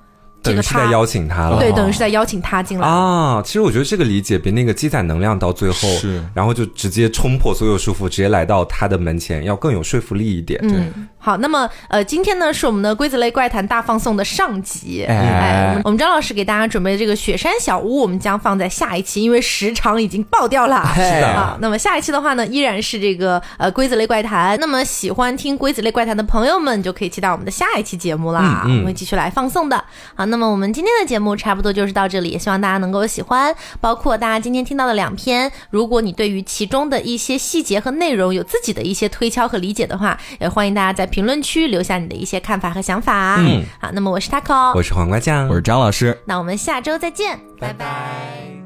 [0.42, 1.60] 这个他等于是在邀请他了。
[1.60, 2.88] 对，哦等于是在邀请他进来。
[2.88, 10.60] 啊，其实我觉得这个理解比那个积攒能量到最后，是然后就直接冲破所有束缚，直接来到他的门前，要更有说服力一点。
[10.64, 20.86] 嗯，好，那么呃，今天呢是我们的规则类怪谈大放送的上集，哎哎，我们我们张老师给大家准备的这个雪山小屋，我们将放在下一期，因为时长已经爆掉了。
[20.94, 24.56] 是的啊，那么下一期的话呢，依然是这个呃规则类怪谈。
[24.60, 29.84] 那么喜欢听规则类怪谈的朋友们，就可以期待我们的下一期节目啦，嗯嗯我们会继续来放送的。
[30.14, 33.52] 好，那么我们今天的节目差不多就是到这里，也希望大家能够喜欢，
[33.82, 43.38] 包括大家今天听到的两篇，如果你对于其中的一些细节和内容有自己的一些推敲和理解的话，也欢迎大家在评论区留下你的一些看法和想法。
[43.40, 46.20] 嗯，好，那么我是 taco，我是黄瓜酱，我是张老师。
[46.26, 48.65] 那我们下周再见，拜拜